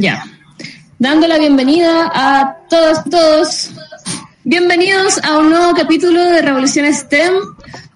[0.00, 0.24] Ya.
[1.00, 3.70] Dando la bienvenida a todos, todos.
[4.44, 7.34] Bienvenidos a un nuevo capítulo de Revolución STEM.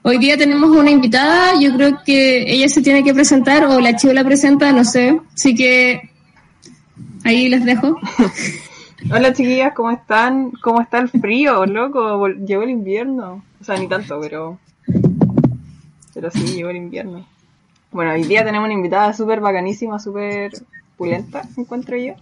[0.03, 1.53] Hoy día tenemos una invitada.
[1.61, 5.21] Yo creo que ella se tiene que presentar o la chivo la presenta, no sé.
[5.33, 6.11] Así que
[7.23, 7.97] ahí les dejo.
[9.13, 10.51] Hola chiquillas, ¿cómo están?
[10.61, 12.27] ¿Cómo está el frío, loco?
[12.27, 13.45] Llegó el invierno.
[13.61, 14.59] O sea, ni tanto, pero...
[16.13, 17.25] Pero sí, llegó el invierno.
[17.93, 20.51] Bueno, hoy día tenemos una invitada súper bacanísima, súper
[21.57, 22.15] encuentro yo.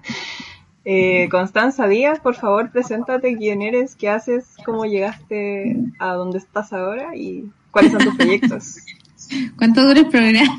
[0.84, 6.72] eh, Constanza Díaz, por favor, preséntate quién eres, qué haces, cómo llegaste a donde estás
[6.72, 8.76] ahora y cuáles son tus proyectos.
[9.56, 10.58] ¿Cuánto dura el programa?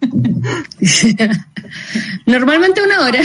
[2.26, 3.20] Normalmente una hora.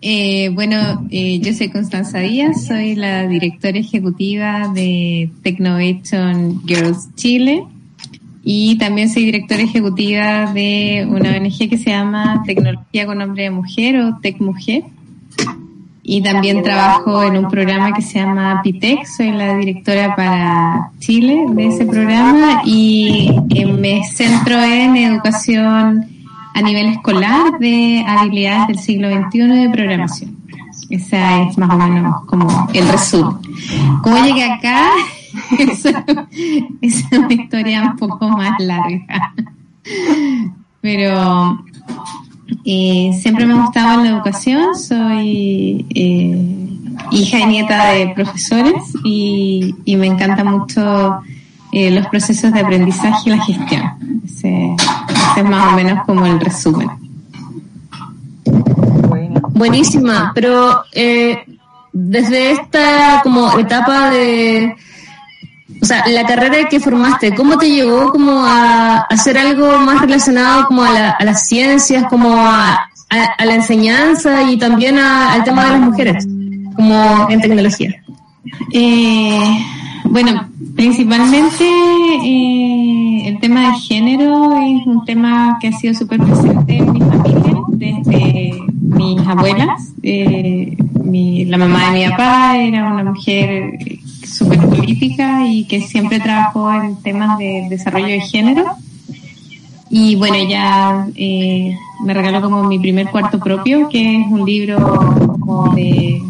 [0.00, 7.66] eh, bueno, eh, yo soy Constanza Díaz, soy la directora ejecutiva de Technovation Girls Chile
[8.44, 13.50] y también soy directora ejecutiva de una ONG que se llama Tecnología con Nombre de
[13.50, 14.82] Mujer o Tech Mujer.
[16.04, 21.44] Y también trabajo en un programa que se llama PITEC, soy la directora para Chile
[21.50, 26.04] de ese programa y eh, me centro en educación
[26.54, 30.36] a nivel escolar de habilidades del siglo XXI de programación.
[30.90, 33.36] Esa es más o menos como el resumen.
[34.02, 34.90] ¿Cómo llegué acá?
[35.58, 36.04] Esa
[36.80, 39.34] es una historia un poco más larga.
[40.80, 41.64] Pero
[42.64, 46.68] eh, siempre me ha gustado la educación, soy eh,
[47.10, 51.20] hija y nieta de profesores y, me encanta mucho
[51.72, 53.82] eh, los procesos de aprendizaje y la gestión.
[54.24, 54.76] Ese,
[55.36, 56.90] es más o menos como el resumen.
[59.54, 60.82] Buenísima, pero
[61.92, 64.74] desde esta como etapa de,
[65.80, 70.66] o sea, la carrera que formaste, ¿cómo te llevó como a hacer algo más relacionado
[70.66, 75.70] como a, la, a las ciencias, como a, la enseñanza y también al tema de
[75.72, 76.26] las mujeres,
[76.76, 78.02] como en tecnología?
[78.72, 79.64] Eh,
[80.12, 80.46] bueno,
[80.76, 86.92] principalmente eh, el tema de género es un tema que ha sido súper presente en
[86.92, 89.94] mi familia desde mis abuelas.
[90.02, 93.78] Eh, mi, la mamá de mi papá era una mujer
[94.22, 98.66] súper política y que siempre trabajó en temas de desarrollo de género.
[99.88, 101.74] Y bueno, ella eh,
[102.04, 104.76] me regaló como mi primer cuarto propio, que es un libro
[105.40, 106.20] como de,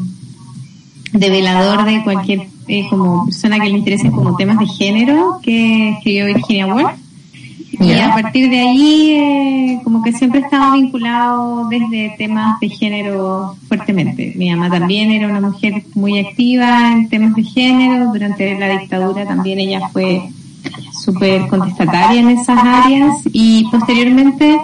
[1.15, 5.91] de velador de cualquier eh, como persona que le interese como temas de género que
[5.91, 7.03] escribió Virginia Woolf.
[7.81, 13.57] Y a partir de ahí, eh, como que siempre estaba vinculado desde temas de género
[13.67, 14.35] fuertemente.
[14.37, 18.13] Mi mamá también era una mujer muy activa en temas de género.
[18.13, 20.23] Durante la dictadura también ella fue
[21.03, 23.17] súper contestataria en esas áreas.
[23.33, 24.61] Y posteriormente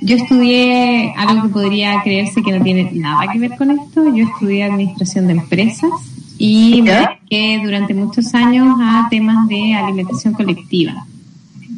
[0.00, 4.14] yo estudié algo que podría creerse que no tiene nada que ver con esto.
[4.14, 5.90] Yo estudié administración de empresas
[6.38, 11.04] y me dediqué durante muchos años a temas de alimentación colectiva.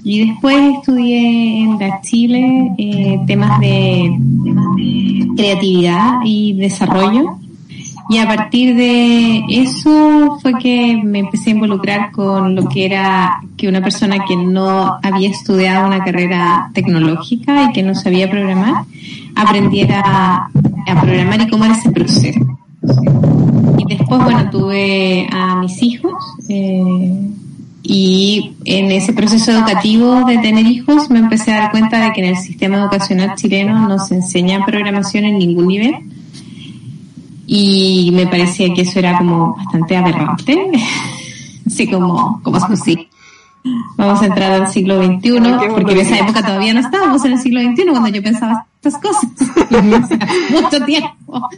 [0.04, 7.38] Y después estudié en la Chile eh, temas, de, temas de creatividad y desarrollo.
[8.08, 13.40] Y a partir de eso fue que me empecé a involucrar con lo que era
[13.56, 18.84] que una persona que no había estudiado una carrera tecnológica y que no sabía programar,
[19.36, 20.50] aprendiera
[20.86, 22.59] a programar y cómo era ese proceso.
[22.82, 26.12] Y después, bueno, tuve a mis hijos
[26.48, 27.30] eh,
[27.82, 32.20] y en ese proceso educativo de tener hijos me empecé a dar cuenta de que
[32.20, 35.94] en el sistema educacional chileno no se enseña programación en ningún nivel
[37.46, 40.70] y me parecía que eso era como bastante aberrante,
[41.66, 43.08] así como, como así.
[43.96, 45.40] Vamos a entrar al siglo XXI,
[45.74, 49.00] porque en esa época todavía no estábamos en el siglo XXI cuando yo pensaba estas
[49.00, 49.30] cosas.
[50.50, 51.48] Mucho tiempo.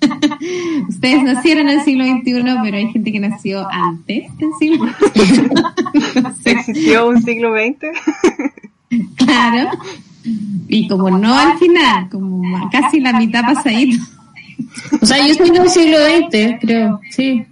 [0.88, 5.50] Ustedes nacieron en el siglo XXI, pero hay gente que nació antes del siglo XXI.
[6.50, 7.86] ¿Existió un siglo XX?
[9.16, 9.70] claro.
[10.66, 14.02] Y como no al final, como casi la mitad pasadito.
[15.00, 17.44] O sea, yo estoy en el siglo XX, creo, sí.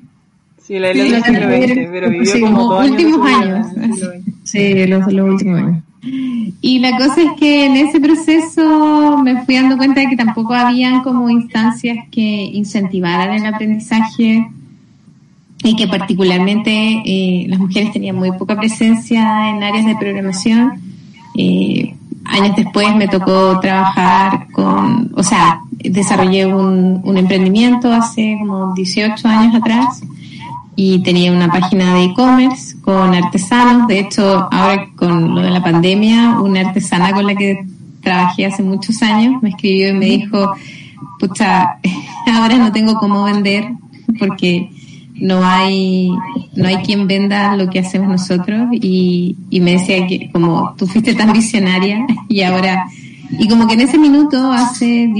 [0.60, 3.66] Sí, la del sí, siglo XX, pero vivió sí, como, como últimos años.
[4.42, 5.83] Sí, los, los últimos años.
[6.60, 10.54] Y la cosa es que en ese proceso me fui dando cuenta de que tampoco
[10.54, 14.46] habían como instancias que incentivaran el aprendizaje
[15.62, 20.72] y que particularmente eh, las mujeres tenían muy poca presencia en áreas de programación.
[21.36, 21.94] Eh,
[22.26, 29.28] años después me tocó trabajar con, o sea, desarrollé un, un emprendimiento hace como 18
[29.28, 30.02] años atrás
[30.76, 33.86] y tenía una página de e-commerce con artesanos.
[33.86, 37.64] De hecho, ahora con lo de la pandemia, una artesana con la que
[38.00, 40.52] trabajé hace muchos años me escribió y me dijo,
[41.18, 41.78] pucha,
[42.32, 43.64] ahora no tengo cómo vender
[44.18, 44.70] porque
[45.14, 46.10] no hay
[46.56, 50.86] no hay quien venda lo que hacemos nosotros y, y me decía que como tú
[50.86, 52.86] fuiste tan visionaria y ahora
[53.38, 55.10] y como que en ese minuto hace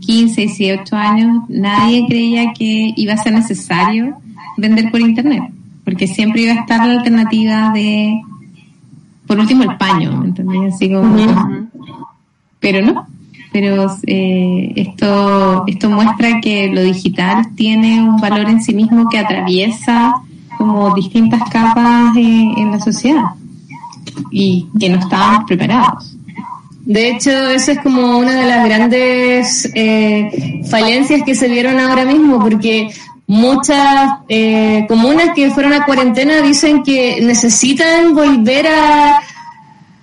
[0.00, 4.16] 15, 18 años nadie creía que iba a ser necesario
[4.56, 5.42] vender por internet,
[5.84, 8.20] porque siempre iba a estar la alternativa de,
[9.26, 10.74] por último, el paño, ¿me entendés?
[10.74, 11.16] Así como,
[12.60, 13.06] pero no,
[13.52, 19.18] pero eh, esto, esto muestra que lo digital tiene un valor en sí mismo que
[19.18, 20.14] atraviesa
[20.56, 23.24] como distintas capas en la sociedad
[24.30, 26.16] y que no estábamos preparados.
[26.84, 32.04] De hecho, eso es como una de las grandes eh, falencias que se vieron ahora
[32.04, 32.88] mismo, porque
[33.32, 39.22] muchas eh, comunas que fueron a cuarentena dicen que necesitan volver a,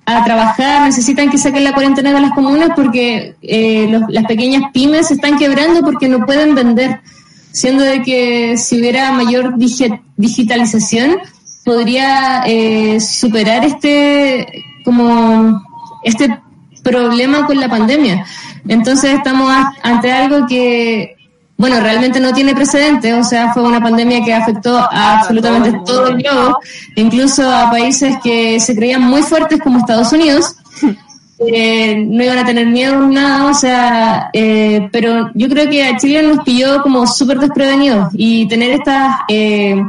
[0.03, 5.09] a trabajar, necesitan que saquen la cuarentena de las comunas porque eh, las pequeñas pymes
[5.09, 7.01] se están quebrando porque no pueden vender,
[7.51, 9.53] siendo de que si hubiera mayor
[10.17, 11.17] digitalización
[11.63, 15.61] podría eh, superar este como
[16.03, 16.35] este
[16.83, 18.25] problema con la pandemia.
[18.67, 19.53] Entonces estamos
[19.83, 21.18] ante algo que
[21.59, 26.07] bueno, realmente no tiene precedentes, o sea, fue una pandemia que afectó a absolutamente todo
[26.07, 26.57] el globo,
[26.95, 30.55] incluso a países que se creían muy fuertes como Estados Unidos,
[31.39, 35.97] eh, no iban a tener miedo nada, o sea, eh, pero yo creo que a
[35.97, 39.83] Chile nos pilló como súper desprevenidos y tener estas eh,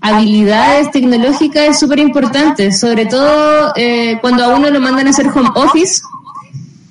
[0.00, 3.74] habilidades tecnológicas es súper importante, sobre todo
[4.22, 6.00] cuando a uno lo mandan a hacer home office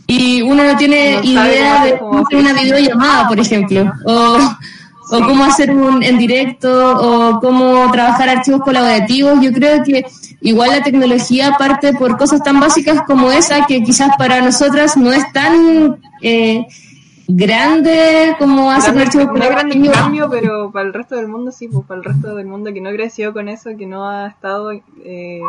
[0.07, 4.37] y uno no tiene idea de cómo hacer una videollamada, por ejemplo, o,
[5.11, 9.41] o cómo hacer un en directo, o cómo trabajar archivos colaborativos.
[9.41, 10.05] Yo creo que
[10.41, 15.11] igual la tecnología parte por cosas tan básicas como esa, que quizás para nosotras no
[15.11, 16.67] es tan eh,
[17.27, 19.85] grande como hacer un archivo colaborativo.
[19.85, 22.71] No cambio, pero para el resto del mundo sí, pues para el resto del mundo
[22.71, 24.71] que no creció con eso, que no ha estado...
[25.03, 25.41] Eh,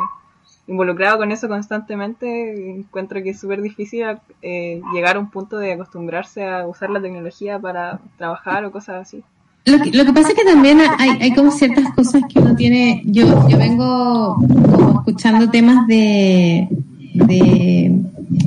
[0.68, 4.04] involucrado con eso constantemente, encuentro que es súper difícil
[4.42, 9.02] eh, llegar a un punto de acostumbrarse a usar la tecnología para trabajar o cosas
[9.02, 9.22] así.
[9.64, 12.54] Lo que, lo que pasa es que también hay, hay como ciertas cosas que uno
[12.54, 16.68] tiene, yo, yo vengo como escuchando temas de,
[17.14, 18.00] de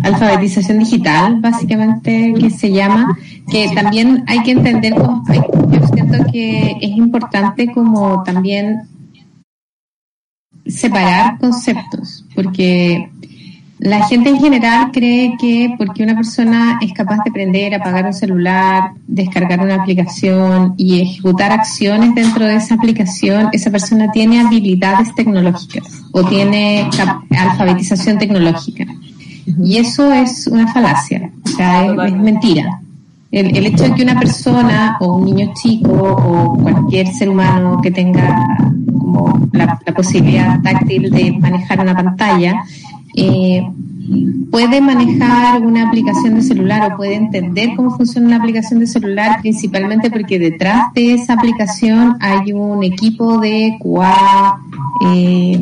[0.03, 3.17] alfabetización digital, básicamente, que se llama,
[3.49, 5.23] que también hay que entender, como,
[5.71, 8.83] yo siento que es importante como también
[10.69, 13.09] separar conceptos, porque
[13.79, 18.13] la gente en general cree que porque una persona es capaz de aprender, apagar un
[18.13, 25.15] celular, descargar una aplicación y ejecutar acciones dentro de esa aplicación, esa persona tiene habilidades
[25.15, 26.89] tecnológicas o tiene
[27.31, 28.85] alfabetización tecnológica.
[29.63, 32.81] Y eso es una falacia, o sea, es, mentira.
[33.31, 37.79] El, el, hecho de que una persona o un niño chico o cualquier ser humano
[37.81, 38.57] que tenga
[39.51, 42.63] la, posibilidad táctil de manejar una pantalla,
[43.15, 43.63] eh,
[44.49, 49.41] puede manejar una aplicación de celular o puede entender cómo funciona una aplicación de celular,
[49.41, 54.59] principalmente porque detrás de esa aplicación hay un equipo de QA,
[55.05, 55.61] eh,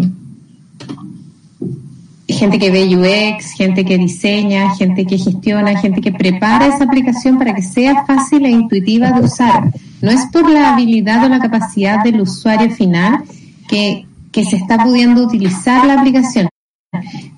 [2.34, 7.38] gente que ve UX, gente que diseña, gente que gestiona, gente que prepara esa aplicación
[7.38, 9.72] para que sea fácil e intuitiva de usar.
[10.02, 13.24] No es por la habilidad o la capacidad del usuario final,
[13.68, 16.48] que, se está pudiendo utilizar la aplicación.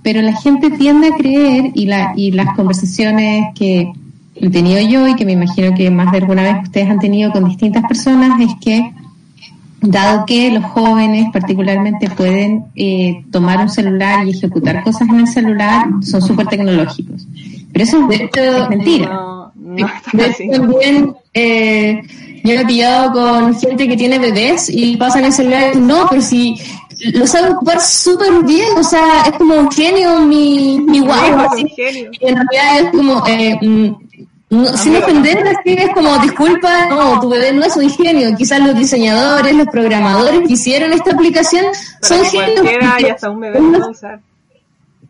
[0.04, 3.94] Pero la gente tiende a creer y, la, y las conversaciones que
[4.36, 7.32] he tenido yo y que me imagino que más de alguna vez ustedes han tenido
[7.32, 8.92] con distintas personas es que
[9.82, 15.28] dado que los jóvenes particularmente pueden eh, tomar un celular y ejecutar cosas en el
[15.28, 17.28] celular, son súper tecnológicos.
[17.72, 19.52] Pero eso es mentira.
[20.52, 22.02] también eh,
[22.44, 26.22] yo he pillado con gente que tiene bebés y pasan el celular y no, pero
[26.22, 26.56] si
[27.14, 31.56] lo sabe ocupar súper bien, o sea, es como un genio mi, mi guapo.
[31.58, 33.60] en realidad es como, eh,
[34.50, 38.36] mm, sin ofender, así es como, disculpa, no, tu bebé no es un genio.
[38.38, 41.66] Quizás los diseñadores, los programadores que hicieron esta aplicación
[42.02, 42.66] son genios.
[43.00, 44.20] Y hasta un bebé lo usar.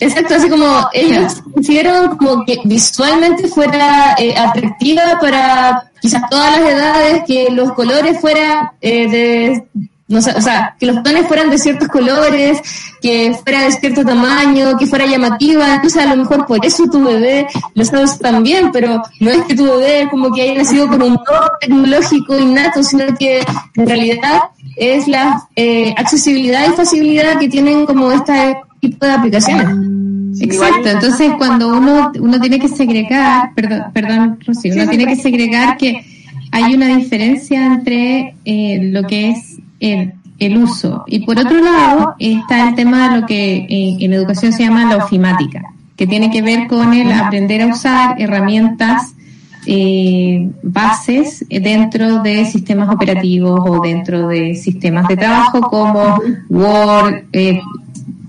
[0.01, 6.69] Exacto, así como ellos hicieron como que visualmente fuera eh, atractiva para quizás todas las
[6.69, 9.67] edades, que los colores fueran eh, de,
[10.10, 12.60] no sé, o sea, que los tonos fueran de ciertos colores,
[13.00, 17.04] que fuera de cierto tamaño, que fuera llamativa, entonces a lo mejor por eso tu
[17.04, 21.04] bebé lo sabes también, pero no es que tu bebé como que haya nacido con
[21.04, 23.42] un don tecnológico innato, sino que
[23.75, 24.39] en realidad
[24.75, 29.68] es la eh, accesibilidad y facilidad que tienen como este tipo de aplicaciones.
[30.42, 35.78] Exacto, entonces cuando uno, uno tiene que segregar, perdón, perdón Rocío, uno tiene que segregar
[35.78, 36.04] que
[36.51, 41.03] hay una diferencia entre eh, lo que es el, el, uso.
[41.07, 43.65] Y por otro lado está el tema de lo que
[44.00, 48.21] en, educación se llama la ofimática, que tiene que ver con el aprender a usar
[48.21, 49.13] herramientas
[49.65, 56.19] eh, bases dentro de sistemas operativos o dentro de sistemas de trabajo como
[56.50, 57.59] Word, eh,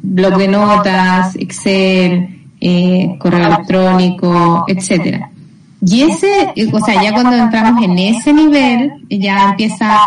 [0.03, 5.30] blog de notas, Excel, eh, correo electrónico, etcétera.
[5.83, 10.01] Y ese, o sea, ya cuando entramos en ese nivel, ya empieza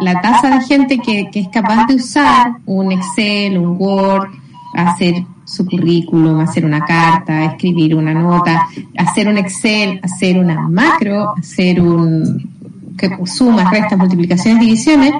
[0.00, 4.30] la, tasa de gente que, que, es capaz de usar un Excel, un Word,
[4.74, 11.34] hacer su currículum, hacer una carta, escribir una nota, hacer un Excel, hacer una macro,
[11.36, 12.50] hacer un
[12.96, 15.12] que sumas, restas, multiplicaciones, divisiones,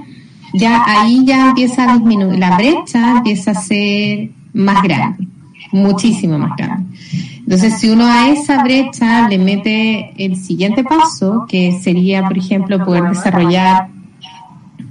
[0.52, 5.26] ya ahí ya empieza a disminuir, la brecha empieza a ser más grande,
[5.72, 6.98] muchísimo más grande.
[7.38, 12.84] Entonces, si uno a esa brecha le mete el siguiente paso, que sería, por ejemplo,
[12.84, 13.88] poder desarrollar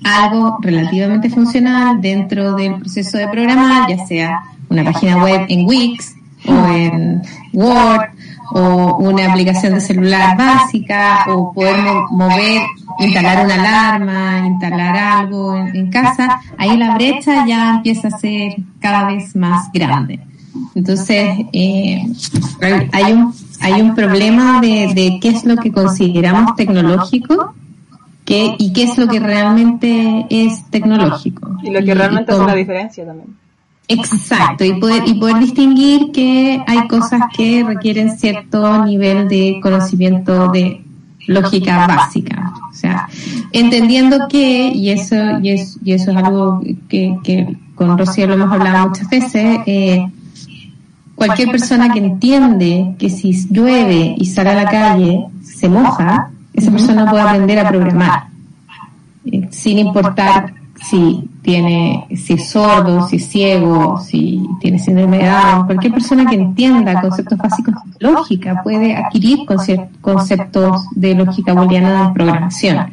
[0.04, 6.16] algo relativamente funcional dentro del proceso de programar, ya sea una página web en Wix
[6.48, 7.22] o en
[7.54, 8.10] Word
[8.54, 11.78] o una aplicación de celular básica o poder
[12.10, 12.64] mover,
[13.00, 19.06] instalar una alarma, instalar algo en, casa, ahí la brecha ya empieza a ser cada
[19.06, 20.20] vez más grande.
[20.76, 22.04] Entonces, eh,
[22.92, 27.54] hay, un, hay un problema de, de qué es lo que consideramos tecnológico
[28.26, 31.58] qué, y qué es lo que realmente es tecnológico.
[31.64, 33.36] Y lo que realmente hace la diferencia también.
[33.88, 40.48] Exacto, y poder, y poder distinguir que hay cosas que requieren cierto nivel de conocimiento
[40.50, 40.82] de
[41.28, 42.54] lógica básica.
[42.72, 43.10] O sea,
[43.52, 48.36] entendiendo que, y eso, y, es, y eso es algo que, que con Rocío lo
[48.36, 50.08] hemos hablado muchas veces, eh,
[51.16, 56.72] cualquier persona que entiende que si llueve y sale a la calle se moja, esa
[56.72, 58.28] persona puede aprender a programar,
[59.26, 65.28] eh, sin importar si tiene, si es sordo, si es ciego, si tiene síndrome de
[65.28, 69.40] Down, cualquier persona que entienda conceptos básicos de lógica puede adquirir
[70.02, 72.92] conceptos de lógica booleana de programación.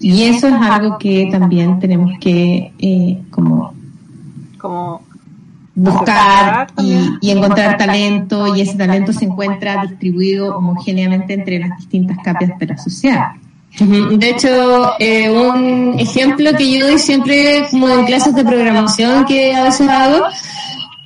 [0.00, 3.72] Y eso es algo que también tenemos que eh, como,
[4.58, 5.00] como
[5.74, 12.18] buscar y, y, encontrar talento y ese talento se encuentra distribuido homogéneamente entre las distintas
[12.22, 13.32] capas de la sociedad.
[13.80, 19.52] De hecho, eh, un ejemplo que yo doy siempre como en clases de programación que
[19.52, 20.26] a veces hago,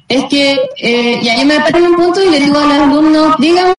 [0.06, 2.72] es que eh, ya yo me paro en un punto y le digo a los
[2.74, 3.74] alumnos, díganme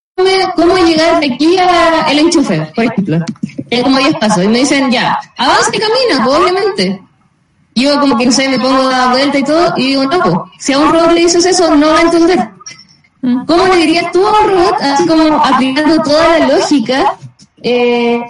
[0.55, 3.19] cómo llegar de aquí al enchufe, por ejemplo.
[3.69, 4.43] Es como 10 pasos.
[4.43, 7.01] Y me dicen, ya, avanza y camina, pues, obviamente.
[7.79, 10.19] Yo como que no sé, me pongo a dar vuelta y todo, y digo, no,
[10.19, 12.49] pues, si a un robot le dices eso, no va a entender.
[13.21, 17.15] ¿Cómo le dirías tú a un robot, así como aplicando toda la lógica,
[17.63, 18.21] eh,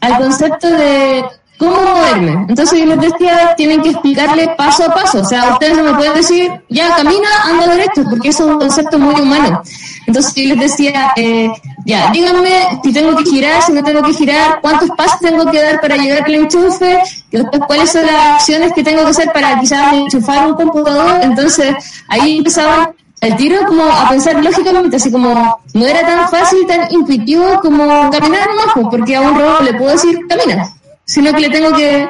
[0.00, 1.24] al concepto de
[1.62, 2.46] cómo moverme.
[2.48, 5.20] Entonces yo les decía, tienen que explicarle paso a paso.
[5.20, 8.58] O sea, ustedes no me pueden decir, ya camina, anda derecho, porque eso es un
[8.58, 9.62] concepto muy humano.
[10.06, 11.48] Entonces yo les decía, eh,
[11.84, 15.60] ya, díganme si tengo que girar, si no tengo que girar, cuántos pasos tengo que
[15.60, 19.32] dar para llegar al enchufe, y después cuáles son las acciones que tengo que hacer
[19.32, 21.20] para quizás enchufar un computador.
[21.22, 21.74] Entonces
[22.08, 26.92] ahí empezaban el tiro como a pensar lógicamente, así como no era tan fácil, tan
[26.92, 30.68] intuitivo como caminar nomás, pues, porque a un robot le puedo decir camina,
[31.04, 32.08] sino que le tengo que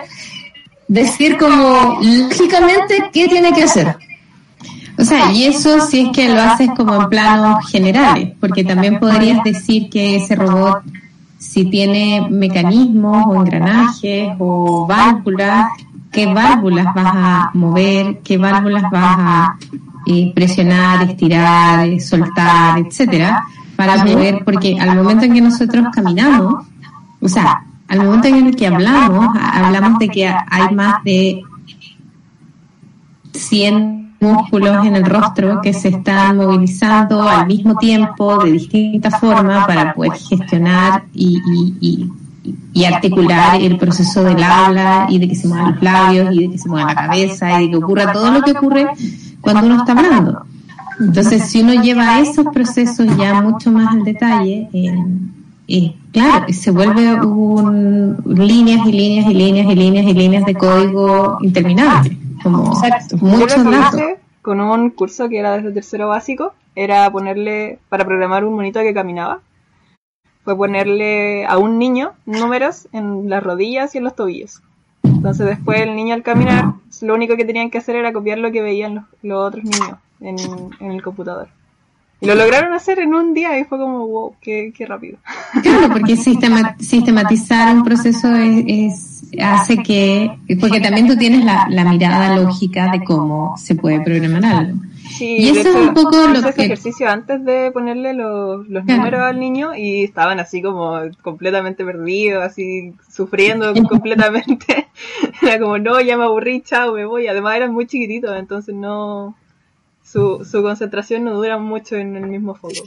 [0.88, 3.96] decir como lógicamente qué tiene que hacer.
[5.02, 9.00] O sea, y eso si es que lo haces como en planos generales, porque también
[9.00, 10.84] podrías decir que ese robot,
[11.38, 15.72] si tiene mecanismos o engranajes o válvulas,
[16.12, 19.56] qué válvulas vas a mover, qué válvulas vas a
[20.36, 23.42] presionar, estirar, soltar, etcétera,
[23.74, 26.64] para poder, porque al momento en que nosotros caminamos,
[27.20, 31.42] o sea, al momento en el que hablamos, hablamos de que hay más de
[33.32, 39.66] 100 músculos en el rostro que se están movilizando al mismo tiempo de distintas formas
[39.66, 42.08] para poder gestionar y,
[42.86, 46.58] articular el proceso del habla y de que se muevan los labios y de que
[46.58, 48.86] se mueva la cabeza y de que ocurra todo lo que ocurre
[49.40, 50.44] cuando uno está hablando.
[51.00, 54.68] Entonces, si uno lleva esos procesos ya mucho más al detalle,
[55.68, 60.54] eh, claro, se vuelve un, líneas y líneas y líneas y líneas y líneas de
[60.54, 62.18] código interminable.
[62.42, 63.16] Como Exacto.
[63.20, 64.00] Muchos datos.
[64.42, 68.92] Con un curso que era desde tercero básico, era ponerle, para programar un monito que
[68.92, 69.40] caminaba,
[70.44, 74.62] fue ponerle a un niño números en las rodillas y en los tobillos.
[75.04, 78.50] Entonces después el niño al caminar, lo único que tenían que hacer era copiar lo
[78.50, 81.48] que veían los, otros niños en, el computador.
[82.20, 85.18] Y lo lograron hacer en un día y fue como, wow, qué, rápido.
[85.62, 92.36] Claro, porque sistematizar un proceso es, hace que, porque también tú tienes la, la mirada
[92.36, 94.80] lógica de cómo se puede programar algo.
[95.10, 96.64] Sí, y eso es un poco lo que...
[96.64, 102.44] ejercicio antes de ponerle los, los números al niño y estaban así como completamente perdidos,
[102.44, 104.88] así sufriendo completamente.
[105.42, 107.26] Era como, no, ya me aburrí, chao, me voy.
[107.26, 109.36] Además eran muy chiquititos, entonces no...
[110.04, 112.82] Su, su concentración no dura mucho en el mismo foco.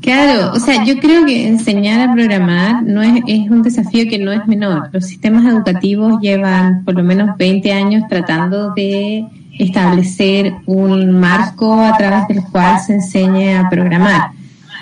[0.00, 4.18] Claro, o sea, yo creo que enseñar a programar no es, es un desafío que
[4.18, 4.90] no es menor.
[4.92, 9.26] Los sistemas educativos llevan por lo menos 20 años tratando de
[9.58, 14.30] establecer un marco a través del cual se enseñe a programar.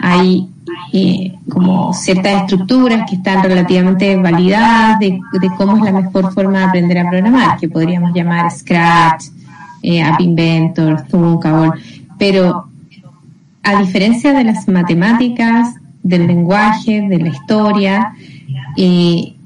[0.01, 0.49] Hay
[0.93, 5.21] eh, como ciertas estructuras que están relativamente validadas de,
[5.57, 9.27] cómo es la mejor forma de aprender a programar, que podríamos llamar Scratch,
[9.83, 11.41] eh, App Inventor, Zoom,
[12.19, 12.66] pero
[13.67, 18.13] a diferencia de las matemáticas, del lenguaje, de la historia,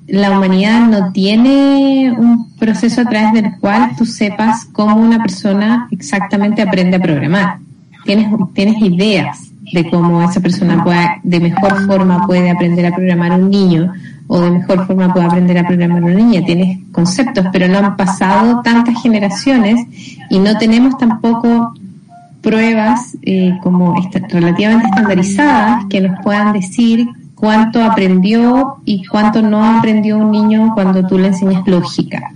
[0.07, 5.89] la humanidad no tiene un proceso a través del cual tú sepas cómo una persona
[5.91, 7.59] exactamente aprende a programar.
[8.05, 10.85] Tienes, ideas de cómo esa persona
[11.23, 13.93] de mejor forma puede aprender a programar un niño
[14.27, 16.45] o de mejor forma puede aprender a programar una niña.
[16.45, 19.87] Tienes conceptos, pero no han pasado tantas generaciones
[20.29, 21.73] y no tenemos tampoco
[22.51, 23.95] pruebas eh, como
[24.29, 31.07] relativamente estandarizadas que nos puedan decir cuánto aprendió y cuánto no aprendió un niño cuando
[31.07, 32.33] tú le enseñas lógica.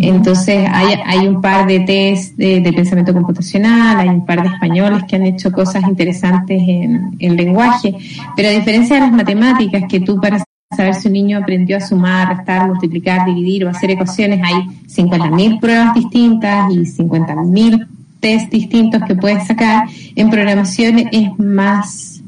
[0.00, 5.02] Entonces hay, hay un par de test de, pensamiento computacional, hay un par de españoles
[5.06, 7.94] que han hecho cosas interesantes en, el lenguaje,
[8.34, 10.42] pero a diferencia de las matemáticas, que tú para
[10.74, 14.54] saber si un niño aprendió a sumar, restar, multiplicar, dividir o hacer ecuaciones, hay
[14.88, 17.86] 50.000 pruebas distintas y 50.000
[18.24, 19.86] test distintos que puedes sacar.
[20.16, 22.22] En programación es más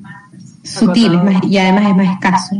[0.63, 2.57] sutil y además es más escaso.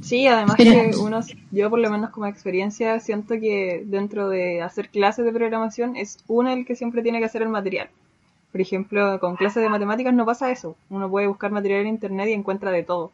[0.00, 4.90] Sí, además que uno, yo por lo menos como experiencia siento que dentro de hacer
[4.90, 7.88] clases de programación es uno el que siempre tiene que hacer el material.
[8.52, 10.76] Por ejemplo, con clases de matemáticas no pasa eso.
[10.88, 13.10] Uno puede buscar material en internet y encuentra de todo.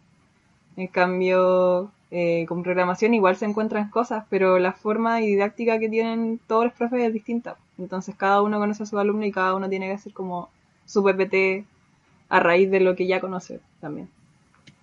[0.76, 5.88] En cambio, eh, con programación igual se encuentran cosas, pero la forma y didáctica que
[5.88, 7.56] tienen todos los profes es distinta.
[7.78, 10.48] Entonces cada uno conoce a su alumno y cada uno tiene que hacer como
[10.84, 11.66] su PPT
[12.28, 14.08] a raíz de lo que ya conoce también.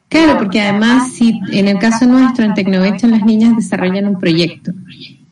[0.09, 4.71] Claro, porque además, si en el caso nuestro, en Tecnovation, las niñas desarrollan un proyecto.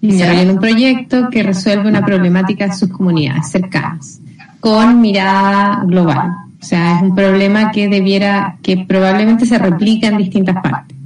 [0.02, 4.20] Desarrollan un proyecto que resuelve una problemática de sus comunidades cercanas,
[4.60, 6.32] con mirada global.
[6.60, 10.98] O sea, es un problema que debiera, que probablemente se replica en distintas partes.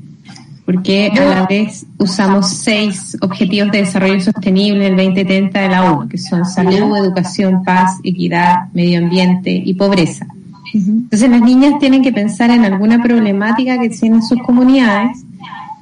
[0.65, 6.09] Porque a la vez usamos seis objetivos de desarrollo sostenible el 2030 de la ONU,
[6.09, 10.25] que son salud, educación, paz, equidad, medio ambiente y pobreza.
[10.73, 15.23] Entonces las niñas tienen que pensar en alguna problemática que tienen sus comunidades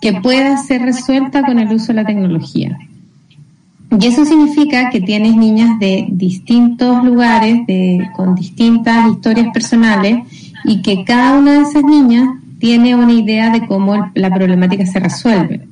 [0.02, 2.78] que pueda ser resuelta con el uso de la tecnología.
[3.98, 10.18] Y eso significa que tienes niñas de distintos lugares, de, con distintas historias personales,
[10.66, 12.28] y que cada una de esas niñas
[12.64, 15.68] tiene una idea de cómo la problemática se resuelve.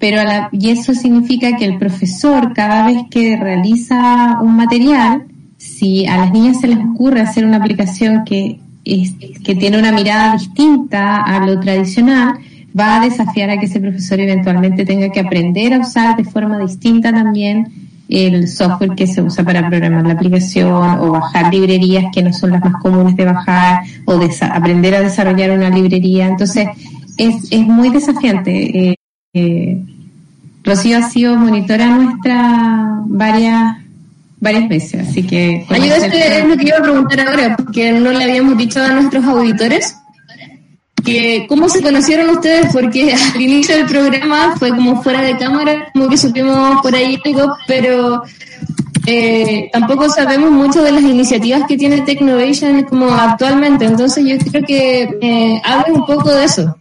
[0.00, 0.20] Pero
[0.50, 6.32] y eso significa que el profesor, cada vez que realiza un material, si a las
[6.32, 11.46] niñas se les ocurre hacer una aplicación que, es, que tiene una mirada distinta a
[11.46, 12.34] lo tradicional,
[12.76, 16.58] va a desafiar a que ese profesor eventualmente tenga que aprender a usar de forma
[16.58, 22.22] distinta también el software que se usa para programar la aplicación o bajar librerías que
[22.22, 24.20] no son las más comunes de bajar o
[24.52, 26.28] aprender a desarrollar una librería.
[26.28, 26.68] Entonces,
[27.16, 28.90] es, es muy desafiante.
[28.90, 28.96] Eh,
[29.34, 29.82] eh,
[30.62, 33.76] Rocío ha sido monitora nuestra varias
[34.38, 35.64] varias veces, así que...
[35.70, 39.24] Ayúdate, es lo que iba a preguntar ahora, porque no le habíamos dicho a nuestros
[39.24, 39.96] auditores
[41.06, 45.88] que cómo se conocieron ustedes, porque al inicio del programa fue como fuera de cámara,
[45.94, 48.22] como que supimos por ahí algo, pero
[49.06, 54.64] eh, tampoco sabemos mucho de las iniciativas que tiene Technovation como actualmente, entonces yo creo
[54.64, 56.76] que eh, hablen un poco de eso,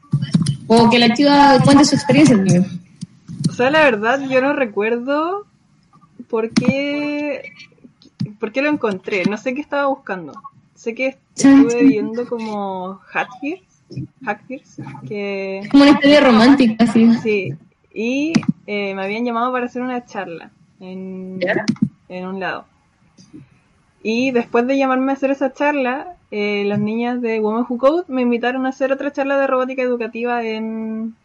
[0.67, 2.35] o que la activa cuente su experiencia
[3.47, 5.45] O sea, la verdad, yo no recuerdo
[6.27, 7.53] porque
[8.39, 9.25] ¿por qué lo encontré?
[9.25, 10.33] No sé qué estaba buscando.
[10.75, 13.74] Sé que estuve viendo como Hatfields,
[14.25, 15.59] Hatfields que...
[15.59, 17.13] Es como una historia romántica, sí.
[17.21, 17.53] Sí,
[17.93, 18.33] y
[18.67, 21.39] eh, me habían llamado para hacer una charla en,
[22.09, 22.65] en un lado.
[24.03, 28.03] Y después de llamarme a hacer esa charla, eh, las niñas de Women Who Code
[28.07, 31.15] me invitaron a hacer otra charla de robótica educativa en...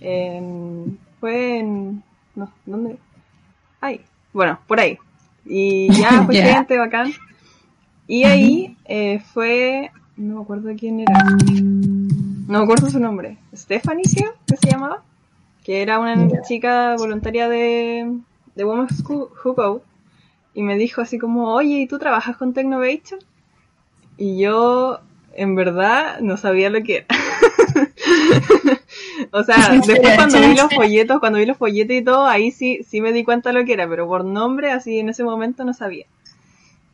[0.00, 2.02] en fue en...
[2.34, 2.96] No, ¿dónde?
[3.80, 4.00] Ay,
[4.32, 4.98] bueno, por ahí.
[5.44, 6.54] Y ya fue Ya.
[6.54, 7.12] gente bacán.
[8.06, 9.90] Y ahí eh, fue...
[10.20, 11.18] No me acuerdo quién era.
[11.50, 13.38] No me acuerdo su nombre.
[13.56, 15.02] Stephanie, creo que se llamaba.
[15.64, 18.18] Que era una chica voluntaria de,
[18.54, 19.80] de Women Who Who Code.
[20.52, 23.20] Y me dijo así como, oye, ¿y tú trabajas con Technovation?
[24.18, 25.00] Y yo,
[25.32, 27.06] en verdad, no sabía lo que era.
[29.32, 32.84] o sea, después cuando vi los folletos, cuando vi los folletos y todo, ahí sí,
[32.86, 35.72] sí me di cuenta lo que era, pero por nombre, así en ese momento no
[35.72, 36.04] sabía.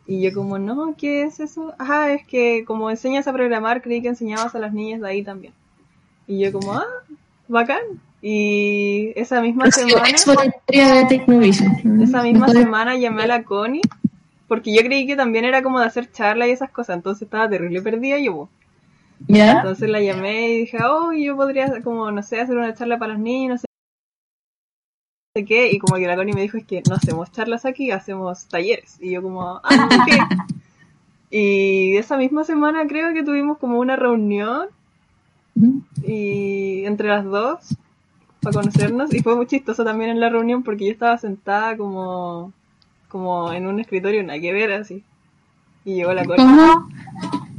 [0.07, 1.75] Y yo como, no, ¿qué es eso?
[1.79, 5.23] Ajá, es que como enseñas a programar, creí que enseñabas a las niñas de ahí
[5.23, 5.53] también.
[6.27, 6.87] Y yo como, ah,
[7.49, 7.83] bacán.
[8.23, 10.09] Y esa misma semana...
[10.09, 12.05] De.
[12.05, 13.83] Esa misma semana llamé a la Connie
[14.49, 17.49] porque yo creí que también era como de hacer charla y esas cosas, entonces estaba
[17.49, 18.33] terrible perdida yo.
[18.35, 18.49] po.
[19.29, 19.53] ¿Ya?
[19.53, 23.15] Entonces la llamé y dije, oh, yo podría como, no sé, hacer una charla para
[23.15, 23.63] los niños,
[25.37, 27.91] sé qué, y como que la Connie me dijo, es que no hacemos charlas aquí,
[27.91, 28.99] hacemos talleres.
[29.01, 30.57] Y yo como, ah, ok.
[31.29, 34.69] Y esa misma semana creo que tuvimos como una reunión
[36.07, 37.77] y entre las dos
[38.41, 42.53] para conocernos y fue muy chistoso también en la reunión porque yo estaba sentada como
[43.09, 45.03] como en un escritorio nada que ver así.
[45.85, 46.87] Y llegó la cosa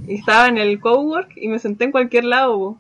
[0.08, 2.78] y estaba en el cowork y me senté en cualquier lado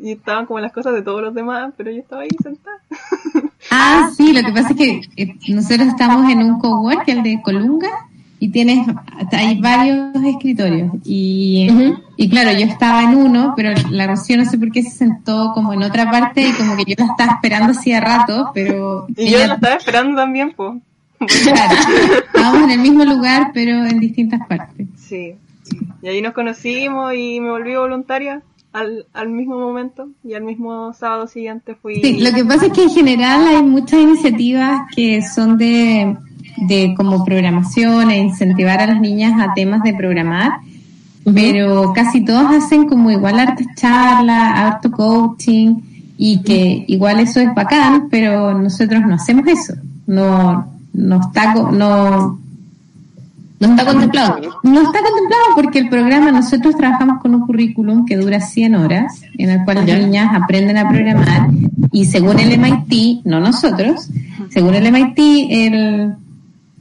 [0.00, 2.80] y estaban como las cosas de todos los demás pero yo estaba ahí sentada
[3.70, 7.40] Ah, sí, lo que pasa es que eh, nosotros estamos en un cowork, el de
[7.42, 7.88] Colunga,
[8.38, 8.86] y tienes,
[9.32, 10.92] hay varios escritorios.
[11.04, 11.68] Y,
[12.16, 15.52] y claro, yo estaba en uno, pero la Rocío no sé por qué se sentó
[15.54, 19.30] como en otra parte y como que yo la estaba esperando hacía rato, pero y
[19.30, 20.72] yo ella- la estaba esperando también pues
[21.44, 21.74] claro,
[22.26, 24.86] estábamos en el mismo lugar, pero en distintas partes.
[24.96, 25.34] sí.
[26.02, 28.42] Y ahí nos conocimos y me volví voluntaria
[28.74, 32.72] al, al mismo momento y al mismo sábado siguiente fui Sí, lo que pasa es
[32.72, 36.14] que en general hay muchas iniciativas que son de,
[36.68, 40.58] de como programación e incentivar a las niñas a temas de programar,
[41.32, 45.76] pero casi todos hacen como igual hartas charlas, harto coaching
[46.18, 49.74] y que igual eso es bacán, pero nosotros no hacemos eso.
[50.06, 52.38] No, no está, co- no,
[53.60, 54.36] No está contemplado.
[54.62, 59.22] no está contemplado porque el programa, nosotros trabajamos con un currículum que dura 100 horas,
[59.38, 61.48] en el cual las niñas aprenden a programar
[61.92, 64.08] y según el MIT, no nosotros,
[64.48, 65.18] según el MIT,
[65.50, 66.14] el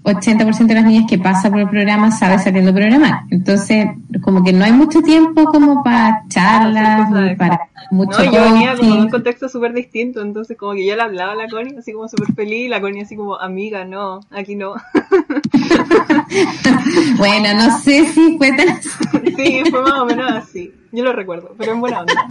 [0.04, 3.22] 80% de las niñas que pasa por el programa sabe sabiendo programar.
[3.32, 3.88] Entonces,
[4.22, 8.76] como que no hay mucho tiempo como para charlas, ni para mucho No, yo venía
[8.76, 11.94] como un contexto súper distinto, entonces como que yo le hablaba a la Connie así
[11.94, 14.74] como súper feliz y la Connie así como, amiga, no, aquí no.
[17.18, 18.82] Bueno, no sé si fue tan
[19.38, 22.28] sí, fue más o menos así, yo lo recuerdo, pero en buena onda.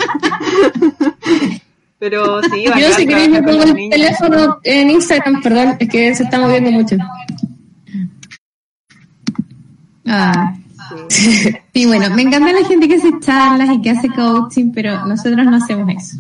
[1.99, 3.97] pero sí, Yo si queréis me pongo el niños.
[3.99, 6.97] teléfono en Instagram, perdón, es que se está moviendo mucho.
[10.13, 10.55] Ah,
[11.09, 11.51] Sí.
[11.75, 15.47] Sí, bueno, me encanta la gente que hace charlas y que hace coaching, pero nosotros
[15.47, 16.19] no hacemos eso.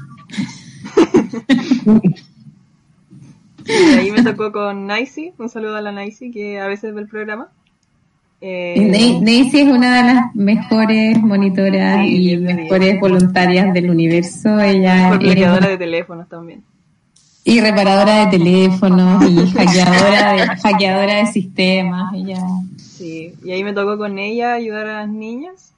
[3.98, 7.08] Ahí me tocó con Nicey, un saludo a la Nicey que a veces ve el
[7.08, 7.48] programa.
[8.40, 14.58] Eh, Nancy es una de las mejores monitoras Sí, y mejores voluntarias del universo.
[14.58, 16.64] Ella es bloqueadora de teléfonos también.
[17.44, 22.14] y reparadora de teléfonos y hackeadora de, hackeadora de sistemas.
[22.14, 22.38] Ella
[23.02, 25.72] Sí, y ahí me tocó con ella ayudar a las niñas.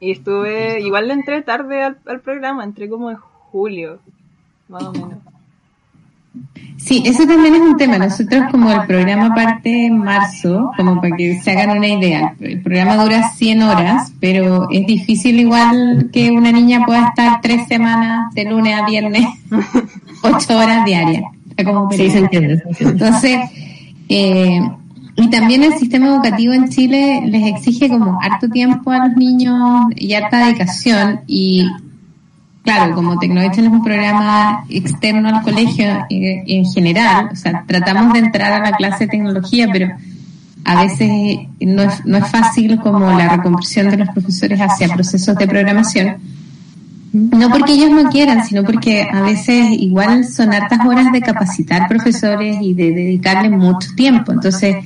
[0.00, 3.98] Y estuve, igual le entré tarde al, al programa, entré como en julio,
[4.66, 5.18] más o menos.
[6.78, 7.98] Sí, eso también es un tema.
[7.98, 12.62] Nosotros como el programa parte en marzo, como para que se hagan una idea, el
[12.62, 18.32] programa dura 100 horas, pero es difícil igual que una niña pueda estar tres semanas
[18.34, 19.26] de lunes a viernes,
[20.22, 21.24] ocho horas diarias.
[21.62, 22.62] Como Sí, se entiende.
[22.78, 23.40] Entonces,
[24.08, 24.62] eh,
[25.20, 29.86] y también el sistema educativo en Chile les exige como harto tiempo a los niños
[29.94, 31.66] y harta dedicación y
[32.62, 38.14] claro, como Tecnovation es un programa externo al colegio eh, en general, o sea, tratamos
[38.14, 39.90] de entrar a la clase de tecnología, pero
[40.64, 41.10] a veces
[41.60, 46.16] no es, no es fácil como la reconversión de los profesores hacia procesos de programación.
[47.12, 51.88] No porque ellos no quieran, sino porque a veces igual son hartas horas de capacitar
[51.88, 54.32] profesores y de dedicarle mucho tiempo.
[54.32, 54.76] Entonces,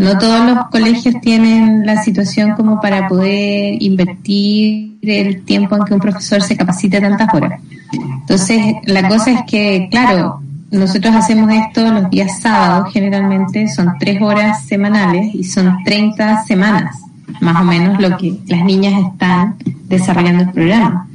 [0.00, 5.92] no todos los colegios tienen la situación como para poder invertir el tiempo en que
[5.92, 7.60] un profesor se capacite tantas horas.
[7.92, 14.22] Entonces, la cosa es que, claro, nosotros hacemos esto los días sábados generalmente, son tres
[14.22, 16.96] horas semanales y son 30 semanas,
[17.42, 21.08] más o menos lo que las niñas están desarrollando el programa.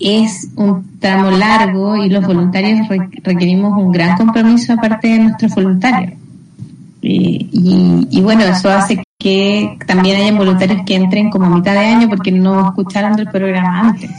[0.00, 2.88] es un tramo largo y los voluntarios
[3.22, 6.23] requerimos un gran compromiso aparte de nuestros voluntarios.
[7.06, 11.80] Y, y, bueno, eso hace que también hayan voluntarios que entren como a mitad de
[11.80, 14.10] año porque no escucharon del programa antes.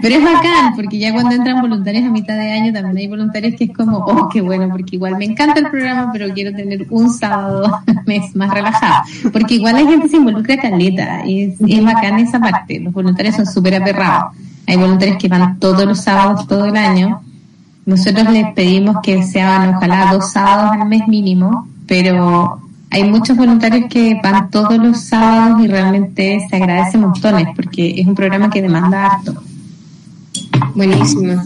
[0.00, 3.56] Pero es bacán, porque ya cuando entran voluntarios a mitad de año también hay voluntarios
[3.56, 6.86] que es como, oh, qué bueno, porque igual me encanta el programa, pero quiero tener
[6.90, 9.02] un sábado mes más relajado.
[9.32, 12.78] Porque igual hay gente se involucra caleta, y es, es bacán esa parte.
[12.78, 14.36] Los voluntarios son súper aperrados.
[14.66, 17.20] Hay voluntarios que van todos los sábados, todo el año.
[17.90, 23.90] Nosotros les pedimos que sean ojalá dos sábados al mes mínimo, pero hay muchos voluntarios
[23.90, 28.62] que van todos los sábados y realmente se agradece montones porque es un programa que
[28.62, 29.42] demanda harto.
[30.76, 31.42] Buenísimo.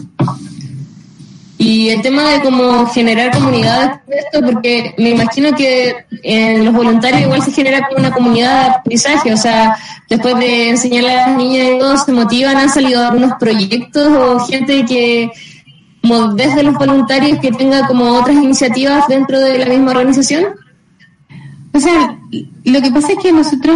[1.57, 7.21] Y el tema de cómo generar comunidades esto, porque me imagino que en los voluntarios
[7.21, 9.75] igual se genera como una comunidad de aprendizaje, o sea,
[10.07, 14.39] después de enseñarle a las niñas y todos se motivan, han salido algunos proyectos o
[14.41, 15.31] gente que,
[16.07, 20.45] como desde los voluntarios, que tenga como otras iniciativas dentro de la misma organización.
[21.73, 22.17] O sea,
[22.63, 23.75] lo que pasa es que nosotros,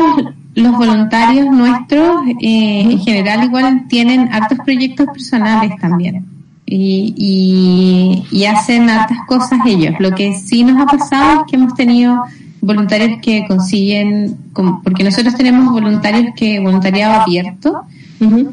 [0.55, 6.25] los voluntarios nuestros, eh, en general igual tienen hartos proyectos personales también.
[6.65, 9.95] Y, y, hacen hartas cosas ellos.
[9.97, 12.23] Lo que sí nos ha pasado es que hemos tenido
[12.61, 14.37] voluntarios que consiguen,
[14.83, 17.81] porque nosotros tenemos voluntarios que voluntariado abierto,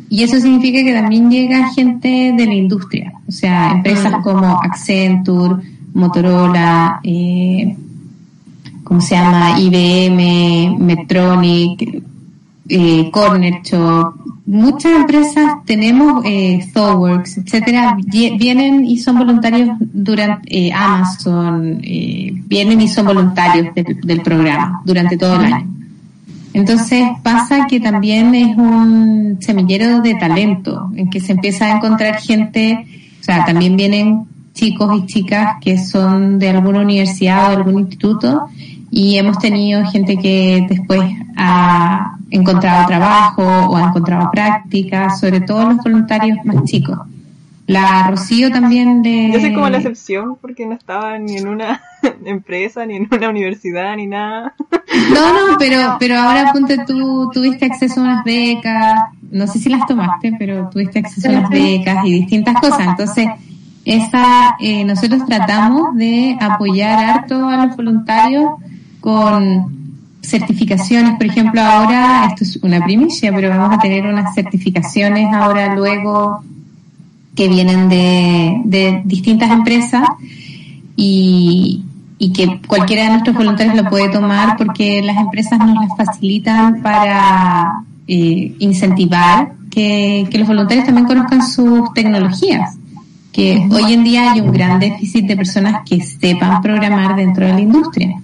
[0.09, 5.63] y eso significa que también llega gente de la industria, o sea, empresas como Accenture,
[5.95, 7.77] Motorola, eh,
[8.85, 9.59] ¿cómo se llama?
[9.59, 12.03] IBM, Medtronic,
[12.69, 14.15] eh, Corner Shop,
[14.47, 22.81] muchas empresas tenemos eh, ThoughtWorks, etcétera, vienen y son voluntarios durante eh, Amazon, eh, vienen
[22.81, 25.67] y son voluntarios del, programa durante todo el año.
[26.57, 32.19] Entonces pasa que también es un semillero de talento, en que se empieza a encontrar
[32.19, 32.87] gente,
[33.21, 38.47] o sea, también vienen chicos y chicas que son de alguna universidad o algún instituto
[38.91, 41.03] y hemos tenido gente que después
[41.37, 46.99] ha encontrado trabajo o ha encontrado práctica, sobre todo los voluntarios más chicos.
[47.67, 49.31] La Rocío también de...
[49.33, 51.83] Yo soy como la excepción porque no estaba ni en una
[52.25, 54.55] empresa, ni en una universidad, ni nada.
[55.13, 59.01] No, no, pero, pero ahora apunte tú, tuviste acceso a unas becas,
[59.33, 62.87] no sé si las tomaste, pero tuviste acceso a las becas y distintas cosas.
[62.87, 63.27] Entonces,
[63.85, 68.51] esa, eh, nosotros tratamos de apoyar harto a los voluntarios
[69.01, 69.77] con
[70.23, 75.75] certificaciones, por ejemplo, ahora, esto es una primicia, pero vamos a tener unas certificaciones ahora
[75.75, 76.43] luego
[77.37, 80.09] que vienen de, de distintas empresas
[80.97, 81.85] y,
[82.19, 86.83] y que cualquiera de nuestros voluntarios lo puede tomar porque las empresas nos las facilitan
[86.83, 92.77] para eh, incentivar que, que, los voluntarios también conozcan sus tecnologías.
[93.33, 97.53] Que hoy en día hay un gran déficit de personas que sepan programar dentro de
[97.53, 98.19] la industria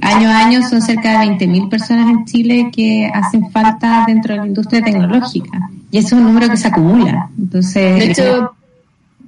[0.00, 4.40] año a año son cerca de 20.000 personas en Chile que hacen falta dentro de
[4.40, 5.70] la industria tecnológica.
[5.90, 7.28] Y eso es un número que se acumula.
[7.38, 8.54] Entonces, de hecho,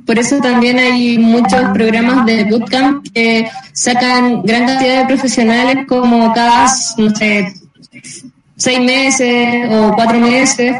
[0.07, 6.33] por eso también hay muchos programas de bootcamp que sacan gran cantidad de profesionales como
[6.33, 6.67] cada,
[6.99, 7.53] no sé,
[8.57, 10.77] seis meses o cuatro meses.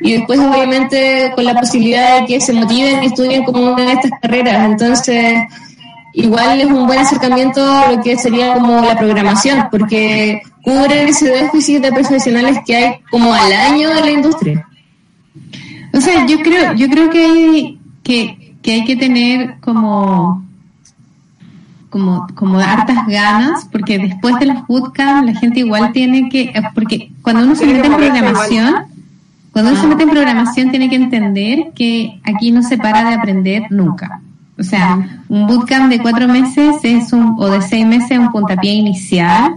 [0.00, 3.92] Y después, obviamente, con la posibilidad de que se motiven y estudien como una de
[3.92, 4.70] estas carreras.
[4.70, 5.38] Entonces,
[6.14, 11.28] igual es un buen acercamiento a lo que sería como la programación, porque cubre ese
[11.28, 14.66] déficit de profesionales que hay como al año de la industria.
[15.92, 20.44] O sea, yo creo, yo creo que hay que, que hay que tener como
[21.94, 27.12] como, como hartas ganas, porque después de las bootcamps la gente igual tiene que, porque
[27.22, 28.74] cuando uno se mete en programación,
[29.52, 33.14] cuando uno se mete en programación tiene que entender que aquí no se para de
[33.14, 34.20] aprender nunca.
[34.58, 38.72] O sea, un bootcamp de cuatro meses es un, o de seis meses un puntapié
[38.72, 39.56] inicial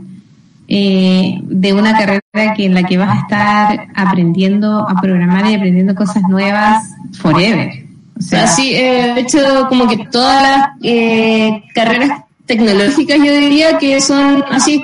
[0.68, 5.56] eh, de una carrera que en la que vas a estar aprendiendo a programar y
[5.56, 6.84] aprendiendo cosas nuevas
[7.14, 7.86] forever.
[8.18, 14.02] O sea, sí, eh, hecho, como que todas las eh, carreras tecnológicas yo diría que
[14.02, 14.84] son así,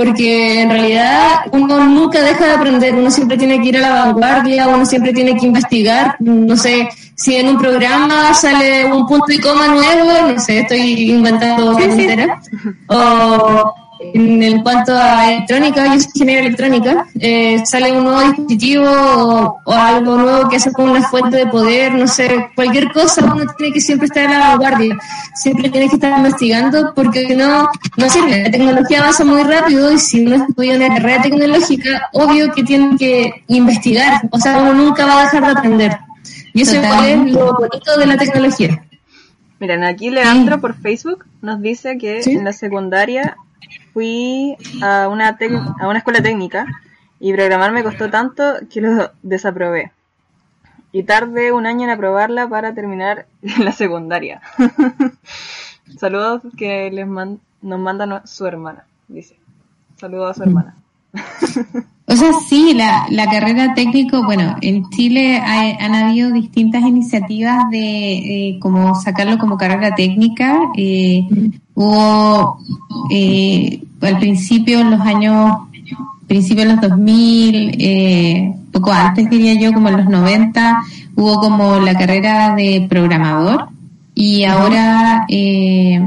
[0.00, 4.04] porque en realidad uno nunca deja de aprender, uno siempre tiene que ir a la
[4.06, 9.30] vanguardia, uno siempre tiene que investigar, no sé, si en un programa sale un punto
[9.30, 12.40] y coma nuevo, no sé, estoy inventando sí, entera,
[12.86, 19.72] o en, cuanto a electrónica, yo soy ingeniera electrónica, eh, sale un nuevo dispositivo o,
[19.72, 23.74] algo nuevo que hace como una fuente de poder, no sé, cualquier cosa, uno tiene
[23.74, 24.98] que siempre estar a la vanguardia,
[25.34, 28.44] siempre tiene que estar investigando porque no, no sirve.
[28.44, 32.96] La tecnología avanza muy rápido y si uno estudia una carrera tecnológica, obvio que tiene
[32.96, 35.98] que investigar, o sea, uno nunca va a dejar de aprender.
[36.54, 38.82] Y eso es lo bonito de la tecnología.
[39.60, 43.36] Miren, aquí Leandro por Facebook nos dice que en la secundaria
[43.92, 45.38] fui a una,
[45.80, 46.66] a una escuela técnica
[47.18, 49.92] y programar me costó tanto que lo desaprobé.
[50.92, 53.26] Y tardé un año en aprobarla para terminar
[53.58, 54.40] la secundaria.
[55.98, 59.36] Saludos que les nos manda su hermana, dice.
[59.96, 60.76] Saludos a su hermana.
[62.10, 68.48] O sea, sí, la, la carrera técnico, bueno, en Chile han habido distintas iniciativas de
[68.48, 70.58] eh, como sacarlo como carrera técnica.
[70.76, 71.22] Eh,
[71.80, 72.58] hubo
[73.10, 75.56] eh, al principio, en los años,
[76.26, 80.82] principio de los 2000, eh, poco antes diría yo, como en los 90,
[81.16, 83.68] hubo como la carrera de programador
[84.14, 86.06] y ahora eh,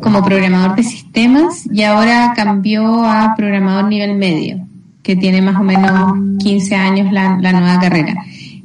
[0.00, 4.66] como programador de sistemas y ahora cambió a programador nivel medio,
[5.02, 8.14] que tiene más o menos 15 años la, la nueva carrera.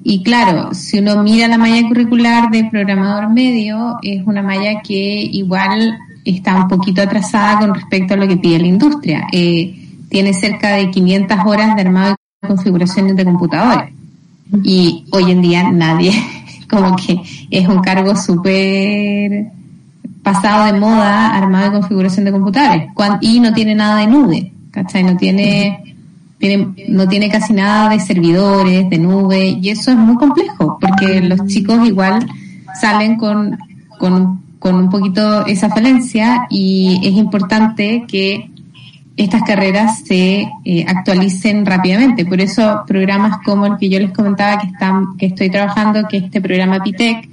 [0.04, 4.94] Y claro, si uno mira la malla curricular de programador medio, es una malla que
[4.94, 9.28] igual está un poquito atrasada con respecto a lo que pide la industria.
[9.32, 9.76] Eh,
[10.10, 13.94] tiene cerca de 500 horas de armado y configuraciones de computadores.
[14.64, 16.14] Y hoy en día nadie,
[16.70, 19.52] como que es un cargo súper
[20.24, 22.90] pasado de moda, armado de configuración de computadores.
[23.22, 25.04] Y no tiene nada de nube, ¿cachai?
[25.04, 25.87] No tiene,
[26.88, 31.48] no tiene casi nada de servidores, de nube, y eso es muy complejo, porque los
[31.48, 32.28] chicos igual
[32.80, 33.58] salen con,
[33.98, 38.50] con un poquito esa falencia y es importante que
[39.18, 42.26] estas carreras se eh, actualicen rápidamente.
[42.26, 46.18] Por eso programas como el que yo les comentaba que están, que estoy trabajando, que
[46.18, 47.28] es este programa PITEC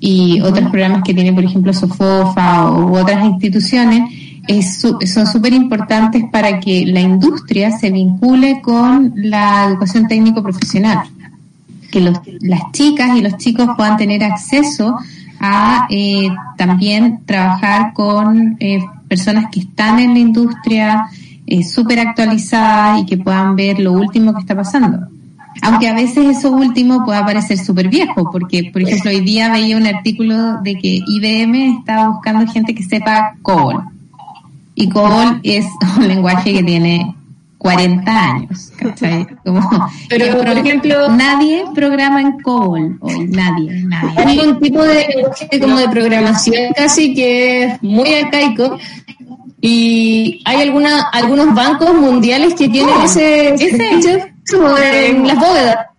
[0.00, 4.10] y otros programas que tiene, por ejemplo, Sofofa u otras instituciones,
[4.48, 11.00] es, son súper importantes para que la industria se vincule con la educación técnico profesional.
[11.90, 14.96] Que los, las chicas y los chicos puedan tener acceso
[15.40, 21.06] a eh, también trabajar con eh, personas que están en la industria
[21.46, 25.08] eh, súper actualizadas y que puedan ver lo último que está pasando.
[25.60, 29.76] Aunque a veces eso último pueda parecer súper viejo, porque, por ejemplo, hoy día veía
[29.76, 33.91] un artículo de que IBM estaba buscando gente que sepa COBOL.
[34.74, 37.14] Y COBOL es un lenguaje que tiene
[37.58, 39.26] 40 años, ¿cachai?
[40.08, 44.12] Pero, por ejemplo, nadie programa en COBOL hoy, nadie, nadie.
[44.16, 45.06] Hay un tipo de
[45.60, 48.78] como de programación casi que es muy arcaico
[49.60, 55.91] y hay alguna, algunos bancos mundiales que tienen oh, ese, ese en las bóvedas.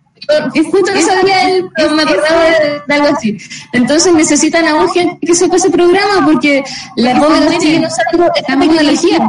[0.54, 2.44] Es justo que sabía él, me acordaba
[2.86, 3.36] de, algo así.
[3.72, 6.64] Entonces necesitan a un gente que sepa ese programa porque
[6.96, 9.28] las bóvedas siguen usando esta tecnología.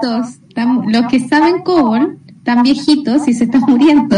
[0.88, 4.18] Los que saben COBOL tan viejitos y se están muriendo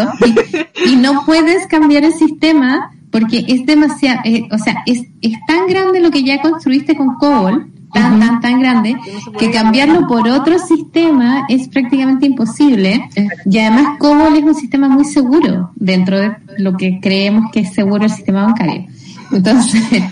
[0.86, 5.66] y, no puedes cambiar el sistema porque es demasiado, eh, o sea, es, es tan
[5.68, 8.98] grande lo que ya construiste con COBOL, tan, tan, tan grande,
[9.40, 13.10] que cambiarlo por otro sistema es prácticamente imposible.
[13.46, 17.74] Y además COBOL es un sistema muy seguro dentro de lo que creemos que es
[17.74, 18.86] seguro el sistema bancario.
[19.32, 20.04] Entonces,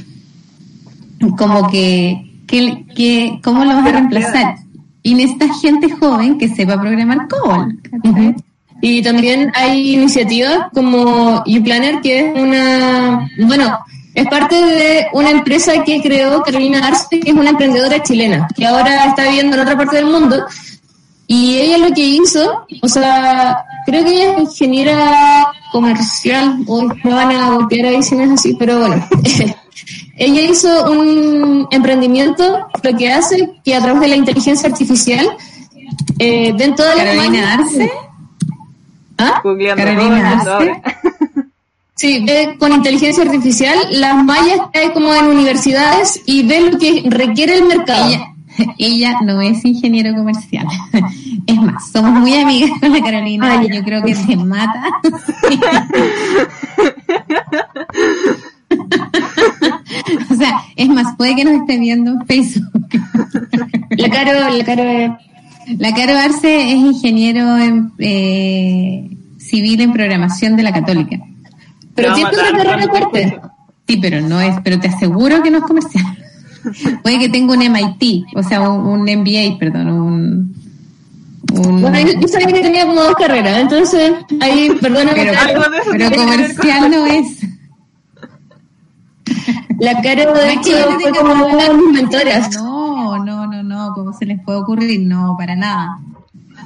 [1.38, 4.65] como que, que, que ¿cómo lo vas a reemplazar?
[5.05, 7.79] y necesita gente joven que sepa programar COBOL.
[8.81, 13.77] Y también hay iniciativas como UPlanner, que es una, bueno,
[14.15, 18.65] es parte de una empresa que creó Carolina Arce, que es una emprendedora chilena, que
[18.65, 20.45] ahora está viviendo en otra parte del mundo.
[21.28, 27.13] Y ella lo que hizo, o sea, creo que ella es ingeniera comercial, o me
[27.13, 29.06] van a golpear ahí si no es así, pero bueno.
[30.18, 35.28] Ella hizo un emprendimiento, lo que hace que a través de la inteligencia artificial
[36.20, 37.91] eh, dentro de Carolina Arce.
[39.18, 39.41] ¿Ah?
[39.43, 40.82] Carolina Arce.
[41.95, 47.03] Sí, ve con inteligencia artificial las mallas hay como en universidades y ve lo que
[47.09, 48.09] requiere el mercado.
[48.09, 48.35] Ella,
[48.77, 50.67] ella no es ingeniero comercial.
[51.47, 54.83] Es más, somos muy amigas con la Carolina y yo creo que se mata.
[60.31, 62.87] o sea, es más, puede que nos esté viendo en Facebook.
[63.91, 65.17] la Caro, la Caro
[65.77, 71.19] La Caro Arce es ingeniero en, eh, civil en programación de la Católica.
[71.95, 73.39] Pero tiene otra matar escuche.
[73.87, 76.05] Sí, pero no es, pero te aseguro que no es comercial.
[77.03, 80.55] Puede que tenga un MIT, o sea, un, un MBA, perdón, un,
[81.53, 85.31] un- Bueno, yo, yo sabía que tenía como dos carreras, entonces ahí, perdóname,
[85.93, 87.41] pero, comercial no es.
[89.79, 92.55] la cara de hecho fue como una de mis mentoras.
[92.55, 95.01] No, no, no, no, ¿cómo se les puede ocurrir?
[95.01, 95.99] No, para nada.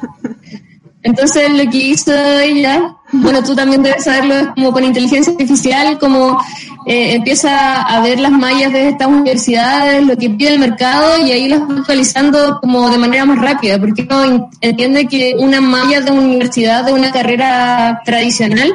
[1.01, 5.97] Entonces lo que hizo ella, bueno, tú también debes saberlo, es como con inteligencia artificial,
[5.97, 6.37] como
[6.85, 11.31] eh, empieza a ver las mallas de estas universidades, lo que pide el mercado y
[11.31, 16.01] ahí las va actualizando como de manera más rápida, porque uno entiende que una malla
[16.01, 18.69] de una universidad, de una carrera tradicional,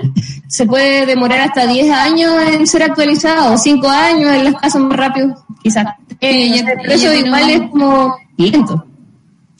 [0.49, 4.81] se puede demorar hasta 10 años en ser actualizada o 5 años en los casos
[4.83, 5.87] más rápidos, quizás.
[6.20, 8.87] Eh, ella- pero eso igual es como lento.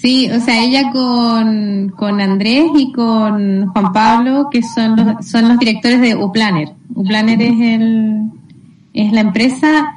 [0.05, 5.49] Sí, o sea, ella con, con Andrés y con Juan Pablo, que son los, son
[5.49, 6.75] los directores de Uplanner.
[6.95, 8.31] Uplanner es el,
[8.93, 9.95] es la empresa,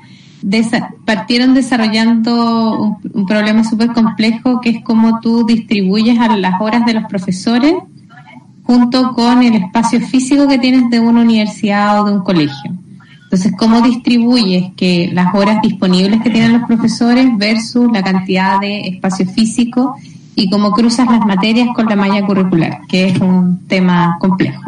[1.04, 6.86] partieron desarrollando un, un problema súper complejo que es cómo tú distribuyes a las horas
[6.86, 7.74] de los profesores
[8.64, 12.72] junto con el espacio físico que tienes de una universidad o de un colegio.
[13.28, 18.88] Entonces, ¿cómo distribuyes que las horas disponibles que tienen los profesores versus la cantidad de
[18.88, 19.98] espacio físico
[20.34, 24.62] y cómo cruzas las materias con la malla curricular, que es un tema complejo?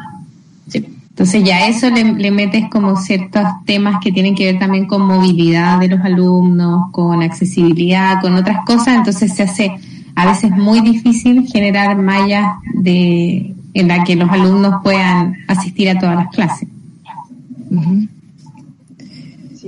[1.20, 5.78] Entonces ya eso le, metes como ciertos temas que tienen que ver también con movilidad
[5.78, 9.72] de los alumnos, con accesibilidad, con otras cosas, entonces se hace
[10.16, 15.99] a veces muy difícil generar mallas de, en la que los alumnos puedan asistir a
[15.99, 16.70] todas las clases.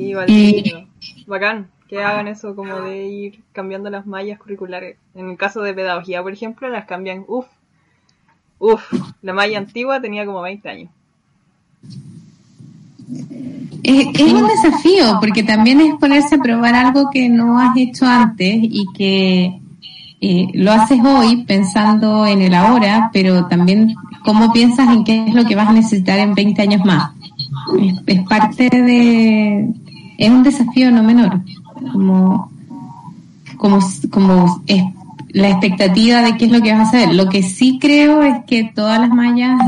[0.01, 0.87] Sí, vale.
[1.27, 4.95] Bacán que hagan eso como de ir cambiando las mallas curriculares.
[5.13, 7.47] En el caso de pedagogía, por ejemplo, las cambian, uff,
[8.59, 8.81] uff,
[9.21, 10.89] la malla antigua tenía como 20 años.
[13.83, 18.05] Es, es un desafío, porque también es ponerse a probar algo que no has hecho
[18.05, 19.59] antes y que
[20.21, 25.33] eh, lo haces hoy pensando en el ahora, pero también cómo piensas en qué es
[25.33, 27.11] lo que vas a necesitar en 20 años más.
[27.77, 29.90] Es, es parte de...
[30.21, 31.41] Es un desafío no menor,
[31.91, 32.51] como,
[33.57, 33.79] como,
[34.11, 34.61] como
[35.33, 37.13] la expectativa de qué es lo que vas a hacer.
[37.15, 39.59] Lo que sí creo es que todas las mallas,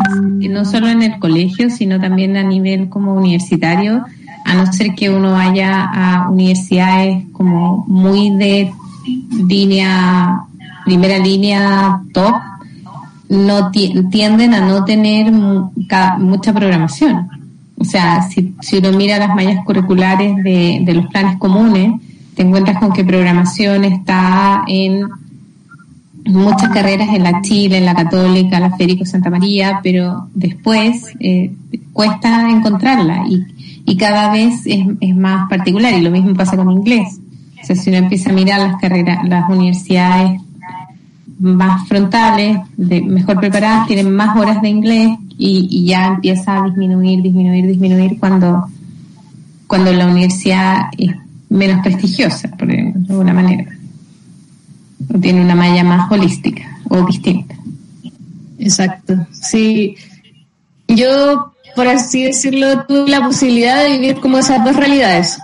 [0.42, 4.04] eh, no solo en el colegio, sino también a nivel como universitario,
[4.46, 8.72] a no ser que uno vaya a universidades como muy de
[9.48, 10.42] línea,
[10.86, 12.36] primera línea top,
[13.30, 17.28] no ti- tienden a no tener mucha programación.
[17.84, 22.00] O sea, si, si uno mira las mallas curriculares de, de los planes comunes,
[22.34, 25.06] te encuentras con que programación está en
[26.24, 31.52] muchas carreras en la Chile, en la Católica, la Federico Santa María, pero después eh,
[31.92, 33.44] cuesta encontrarla y,
[33.86, 37.20] y cada vez es, es más particular y lo mismo pasa con inglés.
[37.62, 40.40] O sea, si uno empieza a mirar las carreras, las universidades
[41.38, 46.66] más frontales, de mejor preparadas, tienen más horas de inglés y, y ya empieza a
[46.66, 48.68] disminuir, disminuir, disminuir cuando,
[49.68, 51.12] cuando la universidad es
[51.50, 53.66] menos prestigiosa, por de alguna manera.
[55.14, 57.56] O tiene una malla más holística o distinta.
[58.60, 59.96] Exacto, sí.
[60.88, 65.38] Yo, por así decirlo, tuve la posibilidad de vivir como esas dos realidades.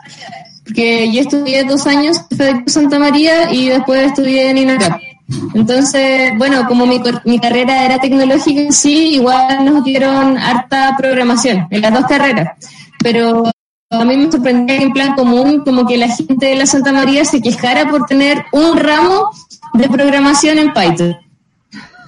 [0.64, 5.09] Porque yo estudié dos años en Santa María y después estudié en INACAP.
[5.54, 11.82] Entonces, bueno, como mi, mi carrera era tecnológica sí, igual nos dieron harta programación en
[11.82, 12.58] las dos carreras.
[13.00, 13.44] Pero
[13.92, 17.26] a mí me sorprendía en plan común, como que la gente de la Santa María
[17.26, 19.30] se quejara por tener un ramo
[19.74, 21.16] de programación en Python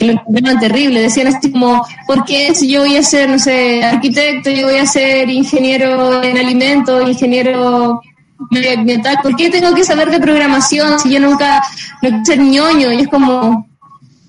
[0.02, 4.50] que terrible, decían así como, ¿por qué si yo voy a ser, no sé, arquitecto,
[4.50, 8.02] yo voy a ser ingeniero en alimentos, ingeniero
[9.22, 11.62] ¿por qué tengo que saber de programación si yo nunca,
[12.02, 12.92] no quiero ser ñoño?
[12.92, 13.68] Y es como,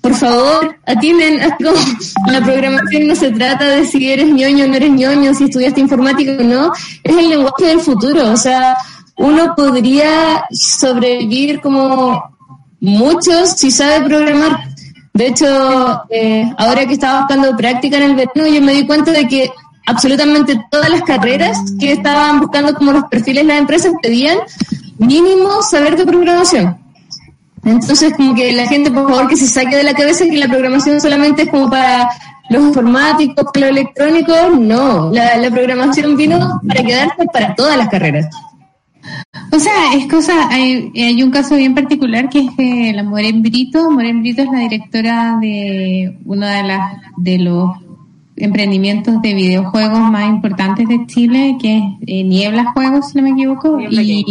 [0.01, 4.75] por favor, atienden, como, la programación no se trata de si eres ñoño o no
[4.75, 8.77] eres ñoño, si estudiaste informática o no, es el lenguaje del futuro, o sea,
[9.17, 12.21] uno podría sobrevivir como
[12.79, 14.67] muchos si sabe programar.
[15.13, 19.11] De hecho, eh, ahora que estaba buscando práctica en el verano, yo me di cuenta
[19.11, 19.51] de que
[19.85, 24.37] absolutamente todas las carreras que estaban buscando como los perfiles las empresas pedían
[24.97, 26.77] mínimo saber de programación.
[27.65, 30.47] Entonces, como que la gente, por favor, que se saque de la cabeza que la
[30.47, 32.09] programación solamente es como para
[32.49, 34.59] los informáticos, los electrónicos.
[34.59, 38.27] No, la, la programación vino para quedarse para todas las carreras.
[39.51, 43.41] O sea, es cosa, hay, hay un caso bien particular que es de la Moren
[43.41, 43.91] Brito.
[43.91, 47.69] Moren Brito es la directora de uno de las de los
[48.35, 53.31] emprendimientos de videojuegos más importantes de Chile, que es eh, Niebla Juegos, si no me
[53.31, 54.25] equivoco, y,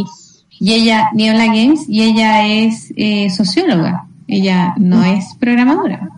[0.58, 6.08] y, ella, Niebla Games, y ella es eh, socióloga, ella no es programadora.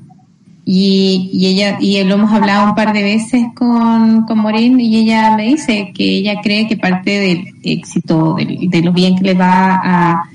[0.66, 4.96] Y, y ella, y lo hemos hablado un par de veces con, con Morín y
[4.96, 9.34] ella me dice que ella cree que parte del éxito, de lo bien que le
[9.34, 10.30] va a,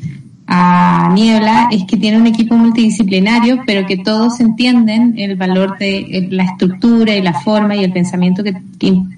[0.51, 5.99] a Niebla es que tiene un equipo multidisciplinario, pero que todos entienden el valor de
[5.99, 8.55] eh, la estructura y la forma y el pensamiento que,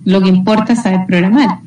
[0.03, 1.59] lo que importa es saber programar.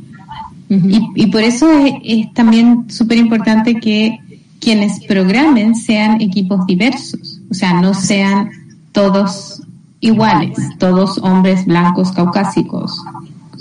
[0.69, 4.19] y, y, por eso es, es también súper importante que
[4.61, 8.51] quienes programen sean equipos diversos, o sea, no sean
[8.93, 9.63] todos
[10.01, 13.03] iguales, todos hombres blancos caucásicos,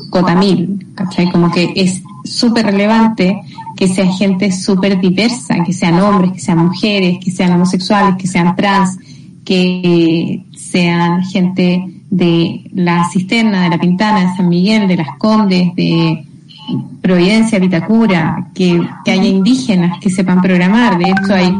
[0.10, 1.32] cotamil, ¿cachai?
[1.32, 3.42] Como que es súper relevante
[3.84, 8.28] que sea gente súper diversa, que sean hombres, que sean mujeres, que sean homosexuales, que
[8.28, 8.98] sean trans,
[9.44, 15.76] que sean gente de la cisterna, de la Pintana, de San Miguel, de las Condes,
[15.76, 16.24] de
[17.02, 20.98] Providencia, Vitacura, que, que haya indígenas que sepan programar.
[20.98, 21.54] De hecho, hay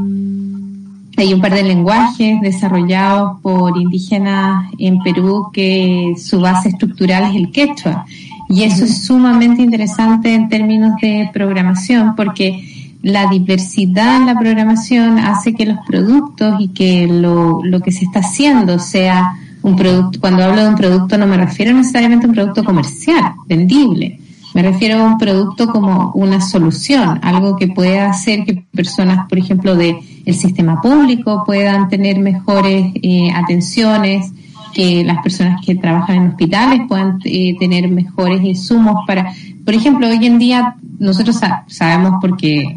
[1.16, 7.36] hay un par de lenguajes desarrollados por indígenas en Perú que su base estructural es
[7.36, 8.06] el quechua.
[8.54, 15.18] Y eso es sumamente interesante en términos de programación porque la diversidad en la programación
[15.18, 19.34] hace que los productos y que lo, lo que se está haciendo sea
[19.64, 23.34] un producto, cuando hablo de un producto no me refiero necesariamente a un producto comercial,
[23.48, 24.20] vendible,
[24.54, 29.40] me refiero a un producto como una solución, algo que pueda hacer que personas, por
[29.40, 34.32] ejemplo, de el sistema público puedan tener mejores eh, atenciones,
[34.74, 40.08] que las personas que trabajan en hospitales puedan eh, tener mejores insumos para, por ejemplo,
[40.08, 42.76] hoy en día nosotros sabemos porque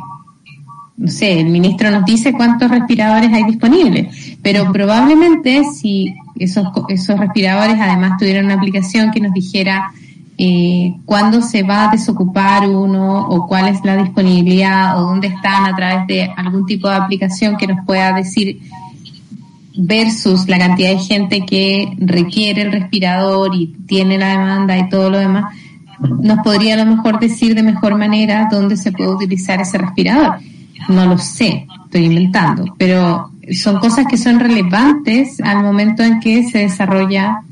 [0.97, 7.21] no sé, el ministro nos dice cuántos respiradores hay disponibles, pero probablemente si esos, esos
[7.21, 9.91] respiradores además tuvieran una aplicación que nos dijera
[10.39, 15.67] eh, cuándo se va a desocupar uno o cuál es la disponibilidad o dónde están
[15.67, 18.61] a través de algún tipo de aplicación que nos pueda decir
[19.77, 25.11] versus la cantidad de gente que requiere el respirador y tiene la demanda y todo
[25.11, 25.55] lo demás,
[26.01, 30.37] nos podría a lo mejor decir de mejor manera dónde se puede utilizar ese respirador.
[30.89, 36.45] No lo sé, estoy inventando, pero son cosas que son relevantes al momento en que
[36.45, 37.43] se desarrolla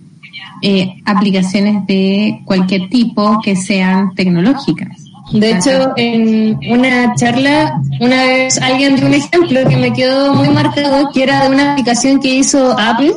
[0.62, 5.04] eh, aplicaciones de cualquier tipo que sean tecnológicas.
[5.35, 10.49] De hecho, en una charla, una vez alguien dio un ejemplo que me quedó muy
[10.49, 13.14] marcado, que era de una aplicación que hizo Apple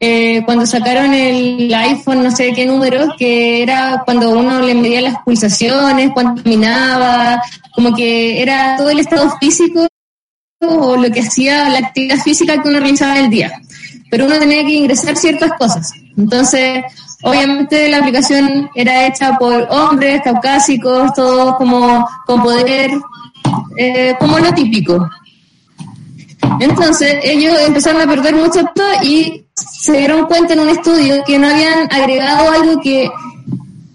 [0.00, 5.00] eh, cuando sacaron el iPhone, no sé qué número, que era cuando uno le medía
[5.00, 7.40] las pulsaciones, cuánto caminaba,
[7.74, 9.88] como que era todo el estado físico
[10.60, 13.52] o lo que hacía la actividad física que uno realizaba en el día.
[14.10, 15.90] Pero uno tenía que ingresar ciertas cosas.
[16.18, 16.84] Entonces,
[17.24, 22.92] obviamente la aplicación era hecha por hombres caucásicos, todos como con poder,
[23.76, 25.08] eh, como lo típico.
[26.60, 28.60] Entonces, ellos empezaron a perder mucho
[29.02, 33.10] y se dieron cuenta en un estudio que no habían agregado algo que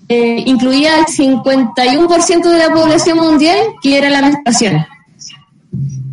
[0.09, 4.85] eh, incluía el 51% de la población mundial, que era la menstruación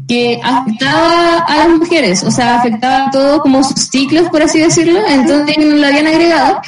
[0.08, 4.60] que afectaba a las mujeres, o sea, afectaba a todo como sus ciclos, por así
[4.60, 6.60] decirlo, entonces no lo habían agregado.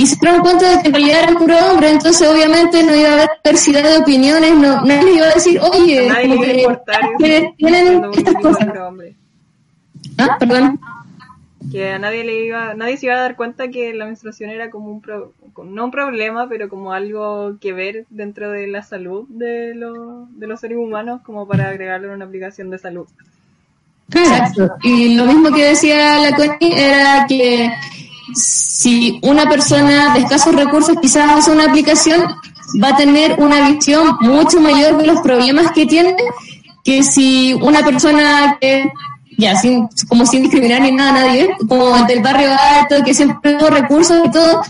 [0.00, 3.10] Y se dieron cuenta de que en realidad era puro hombre, entonces obviamente no iba
[3.10, 6.40] a haber diversidad de opiniones, no, nadie les iba a decir, oye, como
[7.18, 8.66] que, tienen estas cosas.
[10.16, 10.80] Ah, perdón
[11.70, 14.70] que a nadie le iba, nadie se iba a dar cuenta que la menstruación era
[14.70, 15.02] como un
[15.70, 20.60] no un problema, pero como algo que ver dentro de la salud de, de los
[20.60, 23.06] seres humanos como para agregarlo en una aplicación de salud.
[24.12, 24.76] Exacto.
[24.82, 27.70] Y lo mismo que decía la Connie era que
[28.34, 32.22] si una persona de escasos recursos quizás hace una aplicación,
[32.82, 36.16] va a tener una visión mucho mayor de los problemas que tiene
[36.84, 38.90] que si una persona que
[39.38, 43.52] ya, sin, como sin discriminar ni nada a nadie, como del barrio alto, que siempre
[43.52, 44.62] tengo recursos y todo,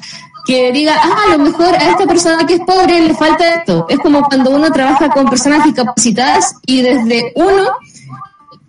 [0.47, 3.87] que diga, ah, a lo mejor a esta persona que es pobre le falta esto.
[3.89, 7.71] Es como cuando uno trabaja con personas discapacitadas y desde uno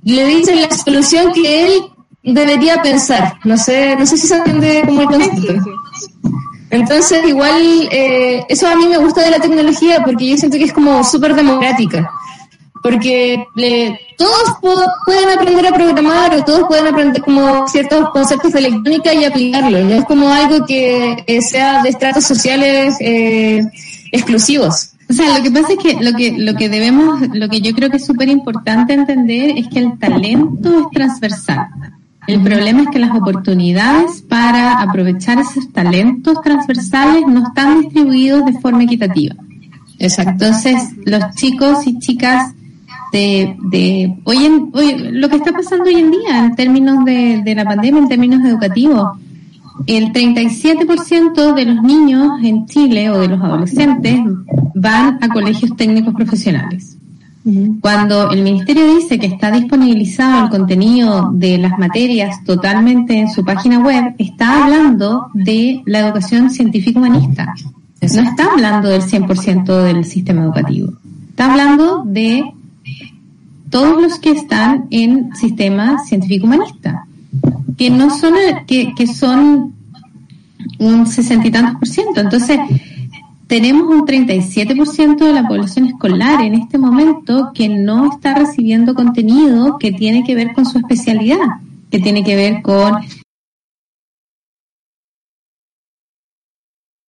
[0.03, 1.90] le dice la solución que él
[2.23, 3.37] debería pensar.
[3.43, 5.53] No sé, no sé si se entiende como el concepto.
[6.69, 10.65] Entonces, igual, eh, eso a mí me gusta de la tecnología porque yo siento que
[10.65, 12.09] es como súper democrática
[12.81, 13.43] porque
[14.17, 14.57] todos
[15.05, 19.83] pueden aprender a programar o todos pueden aprender como ciertos conceptos de electrónica y aplicarlo.
[19.83, 23.61] No es como algo que eh, sea de estratos sociales eh,
[24.11, 24.89] exclusivos.
[25.09, 27.73] O sea, lo que pasa es que lo que lo que debemos, lo que yo
[27.73, 31.67] creo que es súper importante entender es que el talento es transversal.
[32.27, 38.53] El problema es que las oportunidades para aprovechar esos talentos transversales no están distribuidos de
[38.59, 39.35] forma equitativa.
[39.97, 42.53] Entonces, los chicos y chicas
[43.11, 47.41] de, de hoy en hoy, lo que está pasando hoy en día en términos de,
[47.43, 49.19] de la pandemia, en términos educativos,
[49.87, 54.19] el 37% de los niños en Chile o de los adolescentes
[54.75, 56.97] van a colegios técnicos profesionales.
[57.79, 63.43] Cuando el ministerio dice que está disponibilizado el contenido de las materias totalmente en su
[63.43, 67.55] página web, está hablando de la educación científico-humanista.
[68.01, 70.93] No está hablando del 100% del sistema educativo.
[71.29, 72.43] Está hablando de
[73.71, 77.05] todos los que están en sistema científico-humanista,
[77.75, 78.33] que no son,
[78.67, 79.73] que, que son
[80.77, 82.21] un sesenta y tantos por ciento.
[82.21, 82.59] Entonces,
[83.51, 89.77] tenemos un 37% de la población escolar en este momento que no está recibiendo contenido
[89.77, 91.59] que tiene que ver con su especialidad,
[91.91, 92.93] que tiene que ver con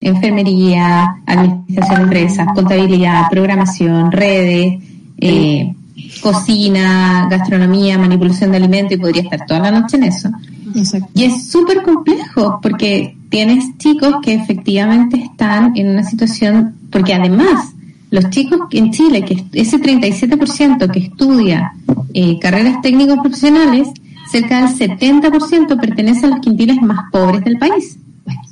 [0.01, 4.83] enfermería, administración de empresas, contabilidad, programación, redes,
[5.19, 5.73] eh,
[6.21, 10.29] cocina, gastronomía, manipulación de alimentos y podría estar toda la noche en eso.
[10.75, 11.09] Exacto.
[11.15, 17.73] Y es súper complejo porque tienes chicos que efectivamente están en una situación, porque además
[18.11, 21.73] los chicos en Chile, que ese 37% que estudia
[22.13, 23.89] eh, carreras técnicos profesionales,
[24.31, 27.99] cerca del 70% pertenece a los quintiles más pobres del país,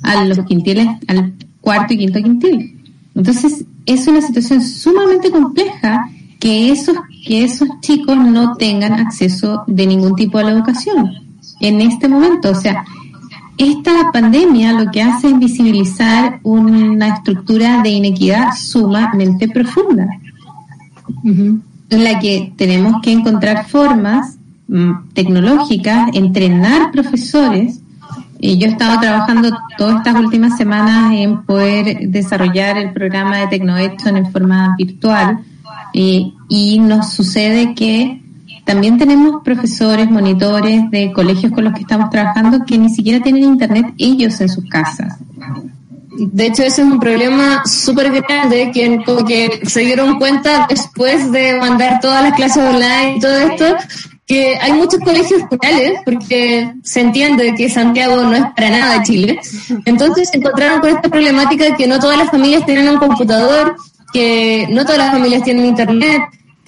[0.01, 2.79] a los quintiles, al cuarto y quinto quintil.
[3.13, 6.09] Entonces, es una situación sumamente compleja
[6.39, 6.95] que esos,
[7.25, 11.30] que esos chicos no tengan acceso de ningún tipo a la educación
[11.61, 12.49] en este momento.
[12.51, 12.83] O sea,
[13.57, 20.07] esta pandemia lo que hace es visibilizar una estructura de inequidad sumamente profunda,
[21.23, 24.37] en la que tenemos que encontrar formas
[24.67, 27.81] mm, tecnológicas, entrenar profesores.
[28.39, 33.47] Y yo he estado trabajando todas estas últimas semanas en poder desarrollar el programa de
[33.47, 35.39] TecnoEdson en forma virtual.
[35.93, 38.20] Eh, y nos sucede que
[38.71, 43.43] también tenemos profesores, monitores de colegios con los que estamos trabajando que ni siquiera tienen
[43.43, 45.17] internet ellos en sus casas.
[46.17, 51.59] De hecho, ese es un problema súper grande que, que se dieron cuenta después de
[51.59, 53.65] mandar todas las clases online y todo esto,
[54.25, 59.37] que hay muchos colegios rurales, porque se entiende que Santiago no es para nada Chile.
[59.83, 63.75] Entonces se encontraron con esta problemática de que no todas las familias tienen un computador,
[64.13, 66.21] que no todas las familias tienen internet,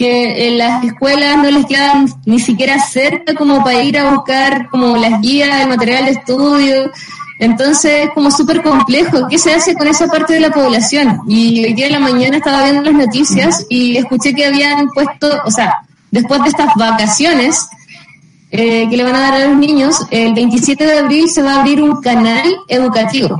[0.04, 4.68] que en las escuelas no les quedan ni siquiera cerca como para ir a buscar
[4.68, 6.91] como las guías, el material de estudio.
[7.39, 9.30] Entonces es como súper complejo.
[9.30, 11.22] ¿Qué se hace con esa parte de la población?
[11.26, 15.41] Y hoy día en la mañana estaba viendo las noticias y escuché que habían puesto,
[15.45, 15.74] o sea,
[16.12, 17.66] después de estas vacaciones
[18.51, 21.54] eh, que le van a dar a los niños, el 27 de abril se va
[21.54, 23.38] a abrir un canal educativo.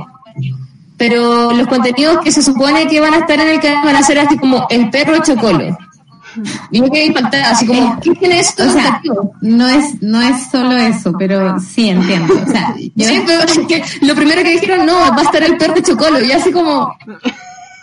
[0.96, 4.02] Pero los contenidos que se supone que van a estar en el canal van a
[4.02, 5.76] ser así como el perro chocolo
[6.70, 8.64] y me quedé impactada, así como, ¿qué tiene esto?
[8.66, 9.00] O sea,
[9.40, 12.34] no es, no es solo eso, pero sí entiendo.
[12.34, 15.42] O sea, yo, Sí, pero es que lo primero que dijeron, no, va a estar
[15.42, 16.96] el perro de chocolo, y así como,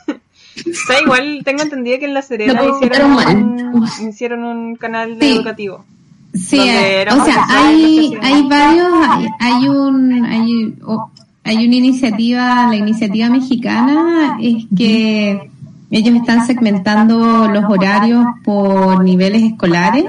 [0.07, 5.25] O sea, igual tengo entendido que en La Serena hicieron un, hicieron un canal de
[5.25, 5.35] Sí.
[5.35, 5.85] educativo.
[6.33, 10.73] Sí, eh, eran o sea, hay, hay varios, hay, hay un, hay,
[11.43, 15.50] hay una iniciativa, la iniciativa mexicana es que
[15.91, 20.05] ellos están segmentando los horarios por niveles escolares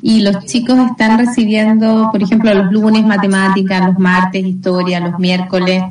[0.00, 5.82] y los chicos están recibiendo, por ejemplo, los lunes matemáticas, los martes historia, los miércoles,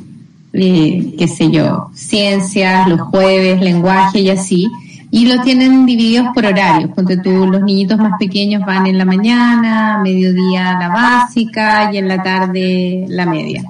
[0.54, 4.68] eh, qué sé yo, ciencias, los jueves lenguaje y así.
[5.12, 6.92] Y lo tienen divididos por horarios.
[6.96, 12.08] Ponte tú, los niñitos más pequeños van en la mañana, mediodía la básica y en
[12.08, 13.64] la tarde la media.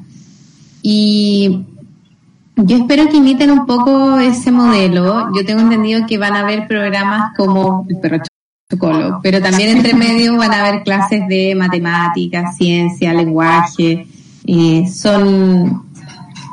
[0.81, 1.65] Y
[2.57, 5.29] yo espero que imiten un poco ese modelo.
[5.35, 8.19] Yo tengo entendido que van a haber programas como el perro
[8.71, 14.07] chocolo, pero también entre medio van a haber clases de matemáticas, ciencia, lenguaje.
[14.47, 15.85] Eh, son,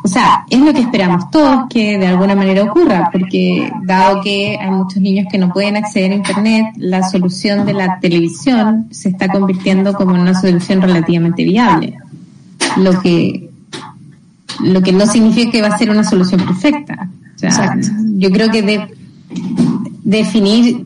[0.02, 4.58] o sea, es lo que esperamos todos que de alguna manera ocurra, porque dado que
[4.60, 9.10] hay muchos niños que no pueden acceder a Internet, la solución de la televisión se
[9.10, 11.96] está convirtiendo como una solución relativamente viable.
[12.76, 13.51] Lo que
[14.60, 17.08] lo que no significa que va a ser una solución perfecta.
[17.36, 17.88] O sea, Exacto.
[18.16, 18.88] yo creo que de,
[20.04, 20.84] definir,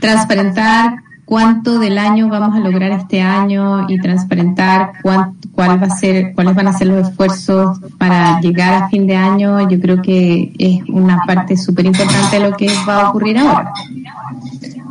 [0.00, 6.34] transparentar cuánto del año vamos a lograr este año y transparentar cuál va a ser,
[6.34, 10.52] cuáles van a ser los esfuerzos para llegar a fin de año, yo creo que
[10.58, 13.72] es una parte súper importante de lo que va a ocurrir ahora.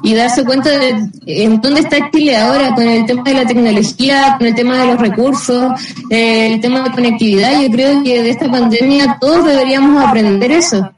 [0.04, 4.36] Y darse cuenta de en dónde está Chile ahora con el tema de la tecnología,
[4.40, 5.80] con el tema de los recursos,
[6.10, 7.62] eh, el tema de conectividad.
[7.62, 10.92] Yo creo que de esta pandemia todos deberíamos aprender eso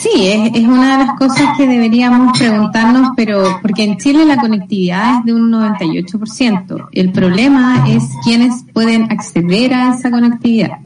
[0.00, 5.18] sí, es, una de las cosas que deberíamos preguntarnos, pero porque en Chile la conectividad
[5.18, 6.88] es de un 98%.
[6.92, 10.78] El problema es quiénes pueden acceder a esa conectividad.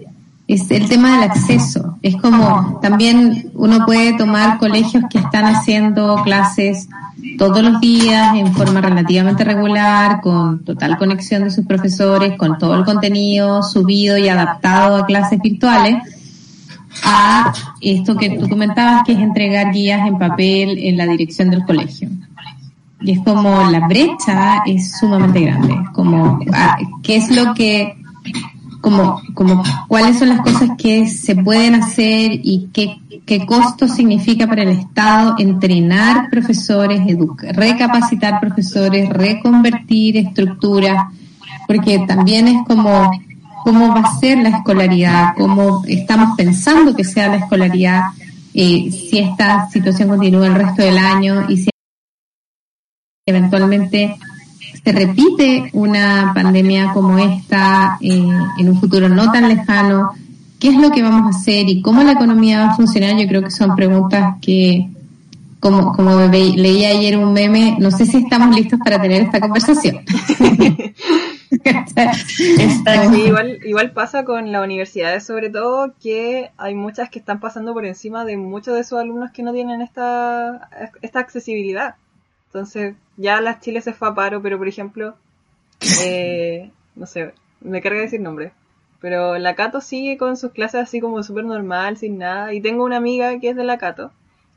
[0.46, 1.98] Es el tema del acceso.
[2.02, 6.88] Es como también uno puede tomar colegios que están haciendo clases
[7.36, 12.76] todos los días en forma relativamente regular, con total conexión de sus profesores, con todo
[12.76, 16.02] el contenido subido y adaptado a clases virtuales
[17.04, 21.64] a esto que tú comentabas, que es entregar guías en papel en la dirección del
[21.64, 22.08] colegio.
[23.00, 26.40] Y es como la brecha es sumamente grande, como
[27.02, 27.96] qué es lo que,
[28.80, 34.48] como, como cuáles son las cosas que se pueden hacer y qué, qué costo significa
[34.48, 37.00] para el Estado entrenar profesores,
[37.52, 41.06] recapacitar profesores, reconvertir estructuras,
[41.68, 43.12] porque también es como
[43.68, 48.04] cómo va a ser la escolaridad, cómo estamos pensando que sea la escolaridad,
[48.54, 51.70] eh, si esta situación continúa el resto del año y si
[53.26, 54.16] eventualmente
[54.82, 58.26] se repite una pandemia como esta eh,
[58.58, 60.12] en un futuro no tan lejano,
[60.58, 63.18] ¿qué es lo que vamos a hacer y cómo la economía va a funcionar?
[63.18, 64.88] Yo creo que son preguntas que,
[65.60, 70.00] como, como leí ayer un meme, no sé si estamos listos para tener esta conversación.
[73.26, 77.86] igual, igual pasa con las universidades, sobre todo, que hay muchas que están pasando por
[77.86, 80.68] encima de muchos de sus alumnos que no tienen esta,
[81.02, 81.96] esta accesibilidad.
[82.46, 85.16] Entonces, ya las Chile se fue a paro, pero por ejemplo,
[86.02, 88.52] eh, no sé, me carga decir nombre,
[89.00, 92.84] pero la Cato sigue con sus clases así como súper normal, sin nada, y tengo
[92.84, 94.12] una amiga que es de la Cato,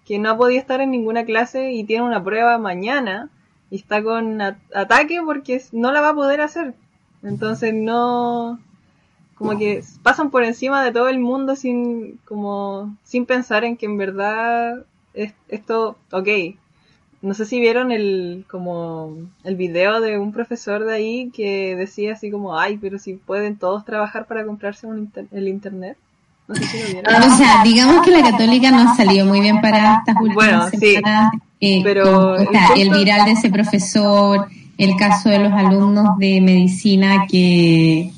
[0.05, 3.29] que no ha podido estar en ninguna clase y tiene una prueba mañana
[3.71, 6.75] y está con ataque porque no la va a poder hacer.
[7.23, 8.59] Entonces no
[9.35, 13.87] como que pasan por encima de todo el mundo sin como sin pensar en que
[13.87, 16.27] en verdad es, esto ok
[17.23, 22.13] no sé si vieron el como el video de un profesor de ahí que decía
[22.13, 25.97] así como ay pero si pueden todos trabajar para comprarse un el internet
[26.47, 27.23] no sé si lo vieron.
[27.23, 31.31] o sea digamos que la católica no salió muy bien para estas últimas bueno, semanas
[31.63, 32.37] eh, pero
[32.75, 34.47] el, viral de ese profesor,
[34.79, 38.11] el caso de los alumnos de medicina que,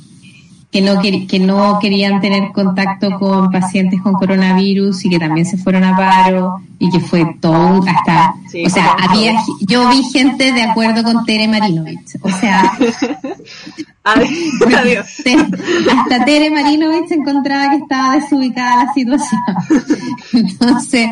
[0.74, 5.56] que, no, que no querían tener contacto con pacientes con coronavirus y que también se
[5.58, 8.34] fueron a paro y que fue todo hasta,
[8.66, 12.72] o sea, había, yo vi gente de acuerdo con Tere Marinovich, o sea,
[14.06, 15.24] Adiós.
[15.92, 19.42] Hasta Tere Marinovich encontraba que estaba desubicada la situación.
[20.34, 21.10] Entonces,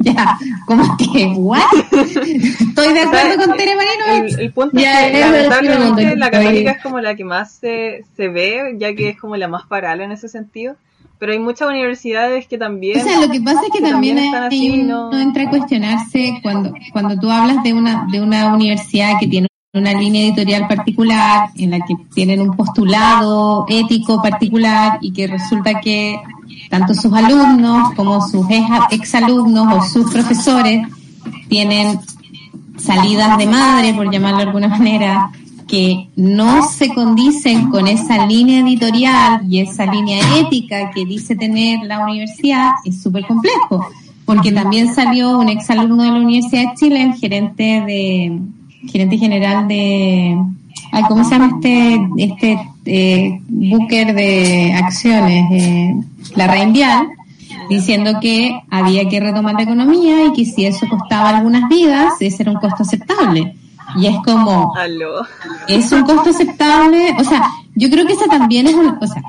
[0.00, 1.60] ya, como que, ¿what?
[1.90, 4.38] Estoy de acuerdo con Tere Marinovich.
[4.38, 8.76] El, punto es que lamentablemente la católica es como la que más se, se ve,
[8.78, 10.76] ya que es como la más parada en ese sentido.
[11.18, 13.00] Pero hay muchas universidades que también...
[13.00, 14.16] O sea, lo que pasa es que, también,
[14.86, 15.12] no...
[15.12, 19.92] entra a cuestionarse cuando, cuando tú hablas de una, de una universidad que tiene una
[19.92, 26.16] línea editorial particular en la que tienen un postulado ético particular y que resulta que
[26.68, 28.46] tanto sus alumnos como sus
[28.90, 30.86] exalumnos o sus profesores
[31.48, 32.00] tienen
[32.78, 35.30] salidas de madre, por llamarlo de alguna manera,
[35.70, 41.78] que no se condicen con esa línea editorial y esa línea ética que dice tener
[41.84, 43.86] la universidad, es súper complejo,
[44.24, 48.40] porque también salió un exalumno de la Universidad de Chile, el gerente de
[48.90, 50.36] gerente general de,
[51.06, 55.44] ¿cómo se llama este, este eh, booker de acciones?
[55.52, 55.94] Eh,
[56.34, 57.06] la Reinvial,
[57.68, 62.42] diciendo que había que retomar la economía y que si eso costaba algunas vidas, ese
[62.42, 63.54] era un costo aceptable.
[63.96, 64.72] Y es como,
[65.68, 69.22] es un costo aceptable, o sea, yo creo que esa también es una, o sea,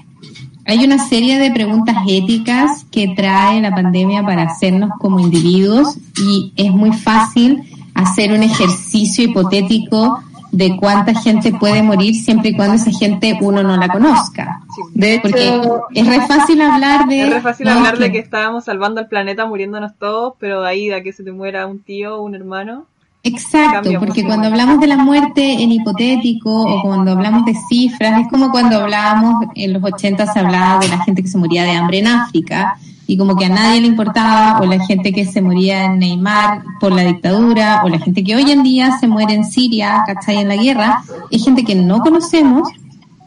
[0.66, 6.54] hay una serie de preguntas éticas que trae la pandemia para hacernos como individuos y
[6.56, 10.20] es muy fácil hacer un ejercicio hipotético
[10.52, 14.62] de cuánta gente puede morir siempre y cuando esa gente uno no la conozca.
[14.94, 15.62] De hecho, Porque
[15.94, 17.22] es re fácil hablar de...
[17.22, 20.92] Es re fácil hablar de que estábamos salvando al planeta muriéndonos todos, pero de ahí
[20.92, 22.86] a que se te muera un tío o un hermano,
[23.24, 28.28] Exacto, porque cuando hablamos de la muerte en hipotético o cuando hablamos de cifras, es
[28.30, 31.72] como cuando hablábamos en los 80 se hablaba de la gente que se moría de
[31.72, 35.42] hambre en África y como que a nadie le importaba, o la gente que se
[35.42, 39.34] moría en Neymar por la dictadura, o la gente que hoy en día se muere
[39.34, 40.38] en Siria, ¿cachai?
[40.38, 42.70] En la guerra, es gente que no conocemos,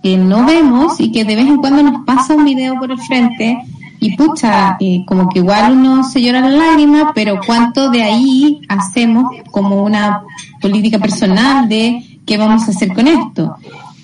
[0.02, 2.98] que no vemos y que de vez en cuando nos pasa un video por el
[2.98, 3.58] frente
[4.04, 8.60] y pucha, eh, como que igual uno se llora la lágrima, pero cuánto de ahí
[8.68, 10.24] hacemos como una
[10.60, 13.56] política personal de qué vamos a hacer con esto.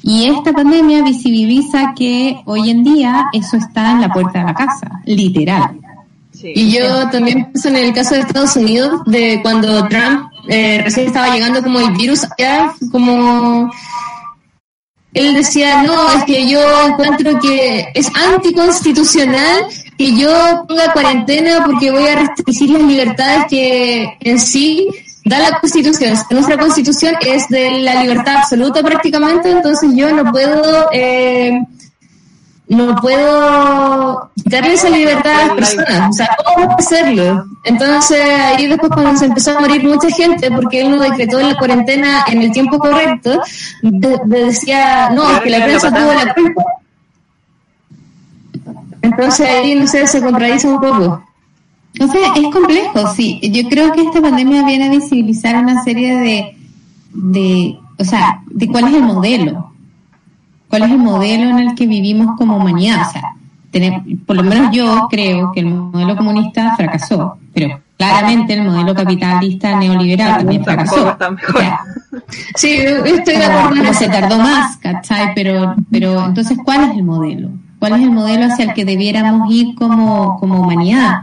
[0.03, 4.55] Y esta pandemia visibiliza que hoy en día eso está en la puerta de la
[4.55, 5.79] casa, literal.
[6.33, 6.51] Sí.
[6.55, 11.09] Y yo también pienso en el caso de Estados Unidos, de cuando Trump eh, recién
[11.09, 13.71] estaba llegando como el virus allá, como
[15.13, 19.67] él decía, no, es que yo encuentro que es anticonstitucional
[20.01, 24.89] que yo ponga cuarentena porque voy a restringir las libertades que en sí
[25.27, 26.15] da la constitución.
[26.31, 30.89] Nuestra constitución es de la libertad absoluta prácticamente, entonces yo no puedo...
[30.93, 31.53] Eh,
[32.69, 37.45] no puedo quitarle esa libertad a las personas, o sea, ¿cómo puedo hacerlo?
[37.65, 41.57] Entonces ahí después cuando se empezó a morir mucha gente, porque él no decretó la
[41.59, 43.41] cuarentena en el tiempo correcto,
[43.83, 46.63] de- de- decía, no, es que la prensa tuvo la culpa.
[49.23, 51.23] Entonces ahí, no sé, se contradice un poco.
[52.01, 53.41] O sea, es complejo, sí.
[53.43, 56.57] Yo creo que esta pandemia viene a visibilizar una serie de,
[57.12, 59.73] de, o sea, de cuál es el modelo.
[60.68, 63.09] ¿Cuál es el modelo en el que vivimos como humanidad?
[63.09, 63.35] O sea,
[63.73, 68.95] tener- por lo menos yo creo que el modelo comunista fracasó, pero claramente el modelo
[68.95, 71.16] capitalista neoliberal también fracasó.
[71.55, 71.81] O sea,
[72.55, 75.33] Sí, estoy de acuerdo como se tardó más, ¿cachai?
[75.35, 77.51] Pero, pero entonces, ¿cuál es el modelo?
[77.81, 81.22] ¿Cuál es el modelo hacia el que debiéramos ir como, como humanidad?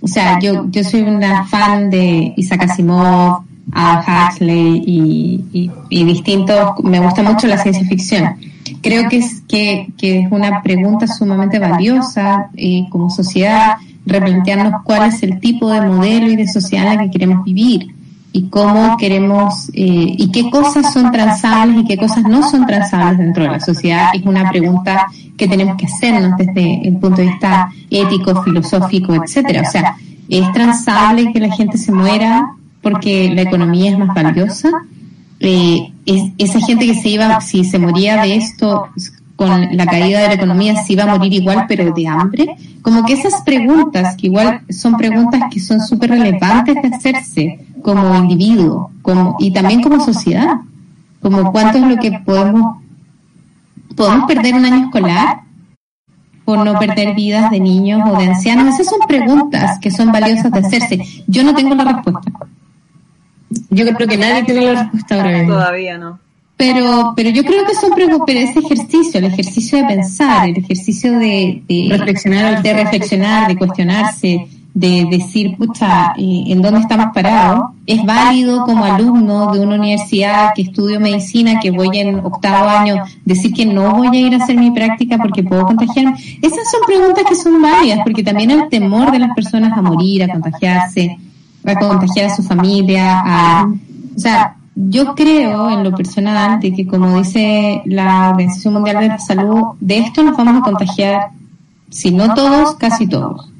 [0.00, 6.82] O sea, yo, yo soy una fan de Isaac Asimov, Huxley y, y, y distintos,
[6.82, 8.36] me gusta mucho la ciencia ficción.
[8.80, 15.10] Creo que es, que, que es una pregunta sumamente valiosa eh, como sociedad, replantearnos cuál
[15.10, 17.97] es el tipo de modelo y de sociedad en la que queremos vivir
[18.32, 23.18] y cómo queremos eh, y qué cosas son transables y qué cosas no son transables
[23.18, 25.06] dentro de la sociedad es una pregunta
[25.38, 29.62] que tenemos que hacernos desde el punto de vista ético, filosófico, etcétera.
[29.66, 29.96] O sea,
[30.28, 32.50] es transable que la gente se muera
[32.82, 34.70] porque la economía es más valiosa.
[35.40, 38.88] Eh, es, esa gente que se iba, si se moría de esto
[39.38, 42.56] con la caída de la economía, se iba a morir igual, pero de hambre.
[42.82, 48.16] Como que esas preguntas, que igual son preguntas que son súper relevantes de hacerse como
[48.16, 50.56] individuo como, y también como sociedad.
[51.22, 52.78] Como cuánto es lo que podemos,
[53.94, 55.42] podemos perder un año escolar
[56.44, 58.74] por no perder vidas de niños o de ancianos.
[58.74, 60.98] Esas son preguntas que son valiosas de hacerse.
[61.28, 62.32] Yo no tengo la respuesta.
[63.70, 65.54] Yo creo que nadie tiene la respuesta ahora mismo.
[65.54, 66.18] Todavía no.
[66.58, 67.92] Pero, pero yo creo que son
[68.26, 72.62] ese ejercicio, el ejercicio de pensar, el ejercicio de, de Reflexionar.
[72.62, 77.70] de reflexionar, de cuestionarse, de decir, pucha, eh, ¿en dónde estamos parados?
[77.86, 83.04] Es válido como alumno de una universidad que estudio medicina, que voy en octavo año,
[83.24, 86.18] decir que no voy a ir a hacer mi práctica porque puedo contagiarme.
[86.42, 90.24] Esas son preguntas que son válidas, porque también el temor de las personas a morir,
[90.24, 91.16] a contagiarse,
[91.64, 96.86] a contagiar a su familia, a, o sea, yo creo en lo personal de que
[96.86, 101.30] como dice la Organización Mundial de la Salud, de esto nos vamos a contagiar,
[101.90, 103.50] si no todos, casi todos.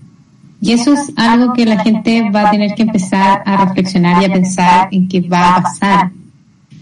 [0.61, 4.27] Y eso es algo que la gente va a tener que empezar a reflexionar y
[4.27, 6.11] a pensar en qué va a pasar.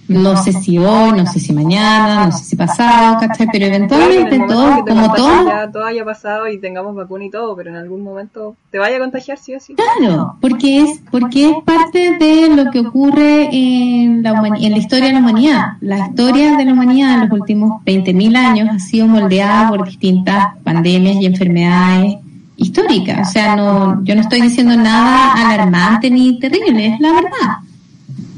[0.08, 3.48] No sé si hoy, no sé si mañana, no sé si pasado, ¿cachai?
[3.50, 7.70] Pero eventualmente todo, como todo, ya todo haya pasado y tengamos vacuna y todo, pero
[7.70, 9.74] en algún momento te vaya a contagiar sí o sí.
[9.74, 15.06] Claro, porque es, porque es parte de lo que ocurre en la, en la historia
[15.06, 15.62] de la humanidad.
[15.80, 20.56] La historia de la humanidad en los últimos 20.000 años ha sido moldeada por distintas
[20.62, 22.16] pandemias y enfermedades
[22.56, 23.28] históricas.
[23.28, 27.65] O sea, no, yo no estoy diciendo nada alarmante ni terrible, es la verdad.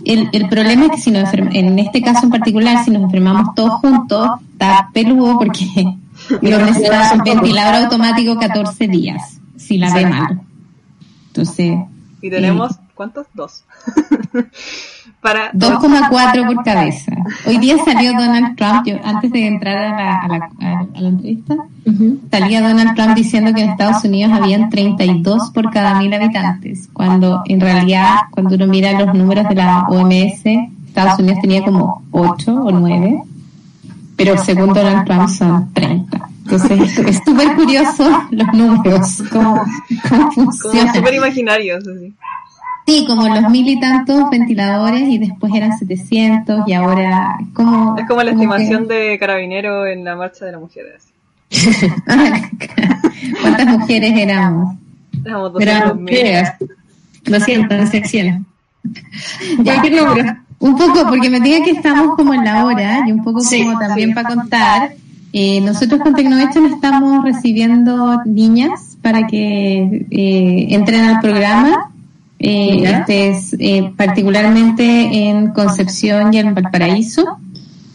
[0.09, 3.55] El, el problema es que si nos en este caso en particular, si nos enfermamos
[3.55, 5.67] todos juntos, está peludo porque
[6.41, 10.41] lo necesitamos un ventilador automático 14 días, si la ve mal.
[11.27, 11.81] Entonces,
[12.23, 13.27] Y tenemos, ¿cuántos?
[13.33, 13.65] Dos.
[15.21, 17.13] Para 2,4 por cabeza.
[17.47, 21.01] Hoy día salió Donald Trump, yo, antes de entrar a la, a la, a- a
[21.01, 21.57] la entrevista,
[22.31, 27.43] salía Donald Trump diciendo que en Estados Unidos habían 32 por cada mil habitantes, cuando
[27.47, 30.45] en realidad, cuando uno mira los números de la OMS,
[30.87, 33.23] Estados Unidos tenía como 8 o 9,
[34.17, 36.29] pero según Donald Trump son 30.
[36.45, 39.63] Entonces, es súper curioso los números, cómo,
[40.09, 40.95] cómo como funcionan.
[40.95, 42.15] súper imaginarios, así.
[42.89, 47.97] Sí, como los mil y tantos ventiladores y después eran 700 y ahora como...
[47.99, 51.05] Es como la como estimación que- de carabinero en la marcha de las mujeres.
[53.43, 54.77] ¿Cuántas mujeres éramos?
[55.25, 56.07] Éramos Pero, 200.000.
[56.07, 56.45] ¿qué?
[57.31, 58.41] 200 secciones.
[59.65, 60.37] Cualquier número.
[60.61, 63.65] Un poco, porque me diga que estamos como en la hora y un poco Sí,
[63.65, 64.15] como también sí.
[64.15, 64.93] para contar.
[65.33, 71.91] eh, nosotros con Tecnovation estamos recibiendo niñas para que eh, entren al programa.
[72.41, 77.39] Eh, este es eh, particularmente en Concepción y en Valparaíso.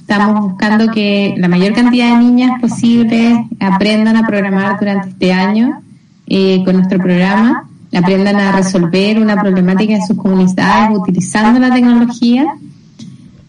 [0.02, 5.82] Estamos buscando que la mayor cantidad de niñas posible aprendan a programar durante este año
[6.28, 12.54] eh, con nuestro programa, aprendan a resolver una problemática en sus comunidades utilizando la tecnología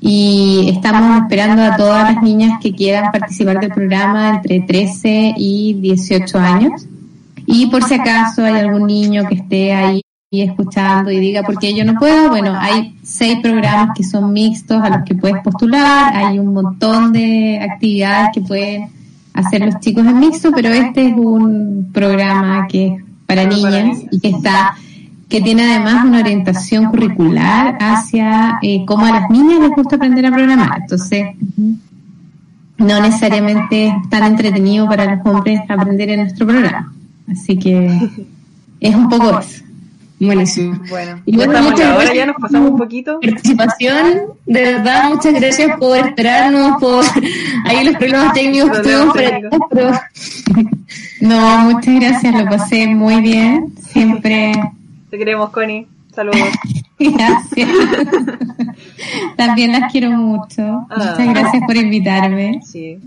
[0.00, 5.74] y estamos esperando a todas las niñas que quieran participar del programa entre 13 y
[5.80, 6.86] 18 años.
[7.46, 10.02] Y por si acaso hay algún niño que esté ahí
[10.42, 12.28] escuchando y diga, ¿por qué yo no puedo?
[12.28, 17.12] Bueno, hay seis programas que son mixtos a los que puedes postular, hay un montón
[17.12, 18.88] de actividades que pueden
[19.34, 23.98] hacer los chicos en mixto, pero este es un programa que es para niñas.
[24.10, 24.76] y que está
[25.28, 30.26] que tiene además una orientación curricular hacia eh, cómo a las niñas les gusta aprender
[30.26, 30.82] a programar.
[30.82, 31.26] Entonces,
[32.78, 36.92] no necesariamente es tan entretenido para los hombres aprender en nuestro programa.
[37.30, 38.28] Así que
[38.80, 39.64] es un poco eso.
[40.20, 40.80] Buenísimo.
[40.88, 43.18] Bueno, Y ya bueno, muchas ahora ya nos pasamos un poquito.
[43.20, 44.20] participación.
[44.46, 47.04] De verdad, muchas gracias por esperarnos, por
[47.66, 49.14] ahí los problemas técnicos que tuvimos
[49.70, 49.90] pero
[51.20, 53.72] No, muchas gracias, lo pasé muy bien.
[53.80, 54.52] Siempre
[55.10, 55.86] Te queremos, Connie.
[56.14, 56.38] Saludos.
[56.98, 57.68] gracias.
[59.36, 60.86] También las quiero mucho.
[60.90, 60.96] Ah.
[60.96, 62.60] Muchas gracias por invitarme.
[62.64, 62.98] Sí.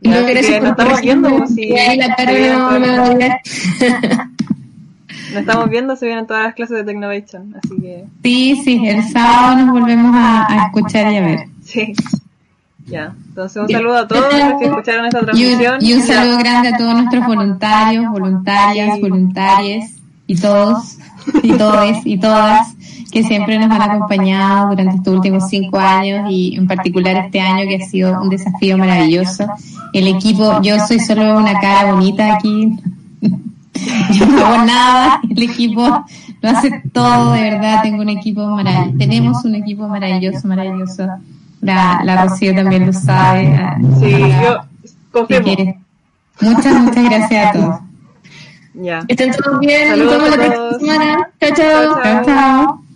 [0.00, 1.46] No, Ya, así gracias que por estamos viendo.
[1.46, 1.62] sí.
[1.62, 2.70] Y la cara vienen no
[5.32, 7.54] Nos estamos viendo, se vienen todas las clases de Technovation.
[7.62, 11.40] Así que, Sí, sí, el sábado nos volvemos a, a escuchar y a ver.
[11.64, 11.92] sí.
[12.86, 13.12] Ya.
[13.28, 13.80] Entonces, un Bien.
[13.80, 15.26] saludo a todos los que escucharon esta Y un,
[15.58, 15.76] transmisión.
[15.82, 19.90] y un saludo grande a todos nuestros voluntarios, voluntarias, voluntarias
[20.26, 20.96] y todos
[21.42, 22.74] y todes y todas
[23.12, 27.68] que siempre nos han acompañado durante estos últimos cinco años y en particular este año
[27.68, 29.46] que ha sido un desafío maravilloso.
[29.92, 32.70] El equipo, yo soy solo una cara bonita aquí,
[34.12, 36.04] yo no hago nada, el equipo
[36.40, 41.06] lo hace todo, de verdad, tengo un equipo maravilloso, tenemos un equipo maravilloso, maravilloso.
[41.60, 43.58] La, la Rocío también lo sabe.
[43.98, 44.60] Sí, Ojalá yo
[45.10, 45.82] confirmo.
[46.40, 47.80] Muchas, muchas gracias a todos.
[48.74, 49.00] Ya.
[49.08, 49.98] Estén todos bien.
[49.98, 51.30] Nos vemos la próxima semana.
[51.40, 52.02] Chao.
[52.02, 52.87] Chao, chao.